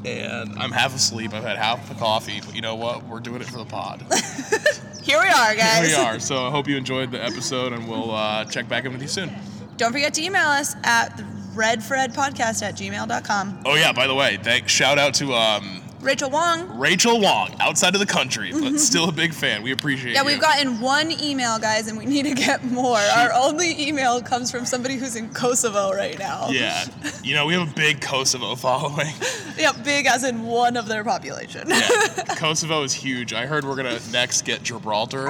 And 0.06 0.58
I'm 0.60 0.72
half 0.72 0.96
asleep. 0.96 1.34
I've 1.34 1.44
had 1.44 1.58
half 1.58 1.89
a 1.89 1.96
coffee, 1.96 2.39
but 2.46 2.56
you 2.56 2.62
know 2.62 2.76
what? 2.76 3.08
We're 3.08 3.20
doing 3.20 3.41
it 3.41 3.48
for 3.48 3.58
the 3.58 3.65
pod. 3.65 4.02
Here 5.04 5.20
we 5.20 5.28
are, 5.28 5.56
guys. 5.56 5.88
Here 5.88 5.98
we 5.98 6.04
are. 6.04 6.20
So 6.20 6.46
I 6.46 6.52
hope 6.52 6.68
you 6.68 6.78
enjoyed 6.78 7.12
the 7.12 7.24
episode, 7.24 7.74
and 7.74 7.88
we'll 7.88 8.12
uh, 8.12 8.46
check 8.46 8.68
back 8.68 8.86
in 8.86 8.91
with 8.91 9.02
you 9.02 9.08
soon. 9.08 9.32
Don't 9.78 9.91
forget 9.91 10.13
to 10.15 10.24
email 10.24 10.48
us 10.48 10.76
at 10.84 11.10
redfredpodcast 11.56 12.62
at 12.63 12.76
gmail.com. 12.76 13.62
Oh 13.65 13.76
yeah, 13.76 13.91
by 13.94 14.08
the 14.08 14.15
way, 14.15 14.38
thank 14.38 14.70
shout 14.70 14.98
out 14.98 15.13
to 15.15 15.34
um, 15.34 15.82
Rachel 16.06 16.30
Wong. 16.30 16.78
Rachel 16.78 17.20
Wong, 17.20 17.56
outside 17.60 17.96
of 17.96 18.00
the 18.00 18.06
country, 18.06 18.52
but 18.52 18.78
still 18.80 19.10
a 19.10 19.12
big 19.12 19.34
fan. 19.34 19.63
We 19.63 19.72
appreciate 19.72 20.12
it. 20.12 20.13
Yeah, 20.13 20.22
you. 20.22 20.28
we've 20.28 20.39
gotten 20.41 20.80
one 20.80 21.12
email, 21.12 21.58
guys, 21.58 21.88
and 21.88 21.98
we 21.98 22.06
need 22.06 22.24
to 22.24 22.36
get 22.36 22.63
more. 22.63 22.98
Our 22.98 23.34
only 23.34 23.88
email 23.88 24.22
comes 24.22 24.52
from 24.52 24.65
somebody 24.65 24.96
who's 24.96 25.15
in 25.15 25.30
Kosovo 25.34 25.91
right 25.91 26.18
now. 26.20 26.50
Yeah, 26.50 26.86
you 27.24 27.34
know 27.34 27.48
we 27.48 27.54
have 27.56 27.70
a 27.70 27.74
big 27.74 28.02
Kosovo 28.02 28.56
following. 28.56 29.08
Yeah, 29.58 29.72
big 29.72 30.06
as 30.06 30.26
in 30.26 30.44
one 30.44 30.76
of 30.76 30.86
their 30.86 31.06
population. 31.06 31.70
yeah. 31.70 31.88
Kosovo 32.36 32.84
is 32.84 32.91
huge. 32.91 33.32
I 33.32 33.46
heard 33.46 33.63
we're 33.63 33.78
gonna 33.78 34.00
next 34.12 34.41
get 34.41 34.63
Gibraltar 34.63 35.30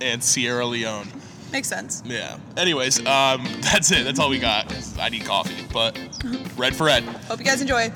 and 0.00 0.22
Sierra 0.22 0.66
Leone. 0.66 1.06
Makes 1.52 1.68
sense. 1.68 2.02
Yeah. 2.04 2.38
Anyways, 2.56 2.98
um, 3.06 3.46
that's 3.60 3.92
it. 3.92 4.02
That's 4.02 4.18
all 4.18 4.30
we 4.30 4.40
got. 4.40 4.74
I 4.98 5.10
need 5.10 5.24
coffee, 5.24 5.64
but 5.72 5.96
red 6.56 6.74
for 6.74 6.86
red. 6.86 7.04
Hope 7.04 7.38
you 7.38 7.44
guys 7.44 7.60
enjoy. 7.60 7.92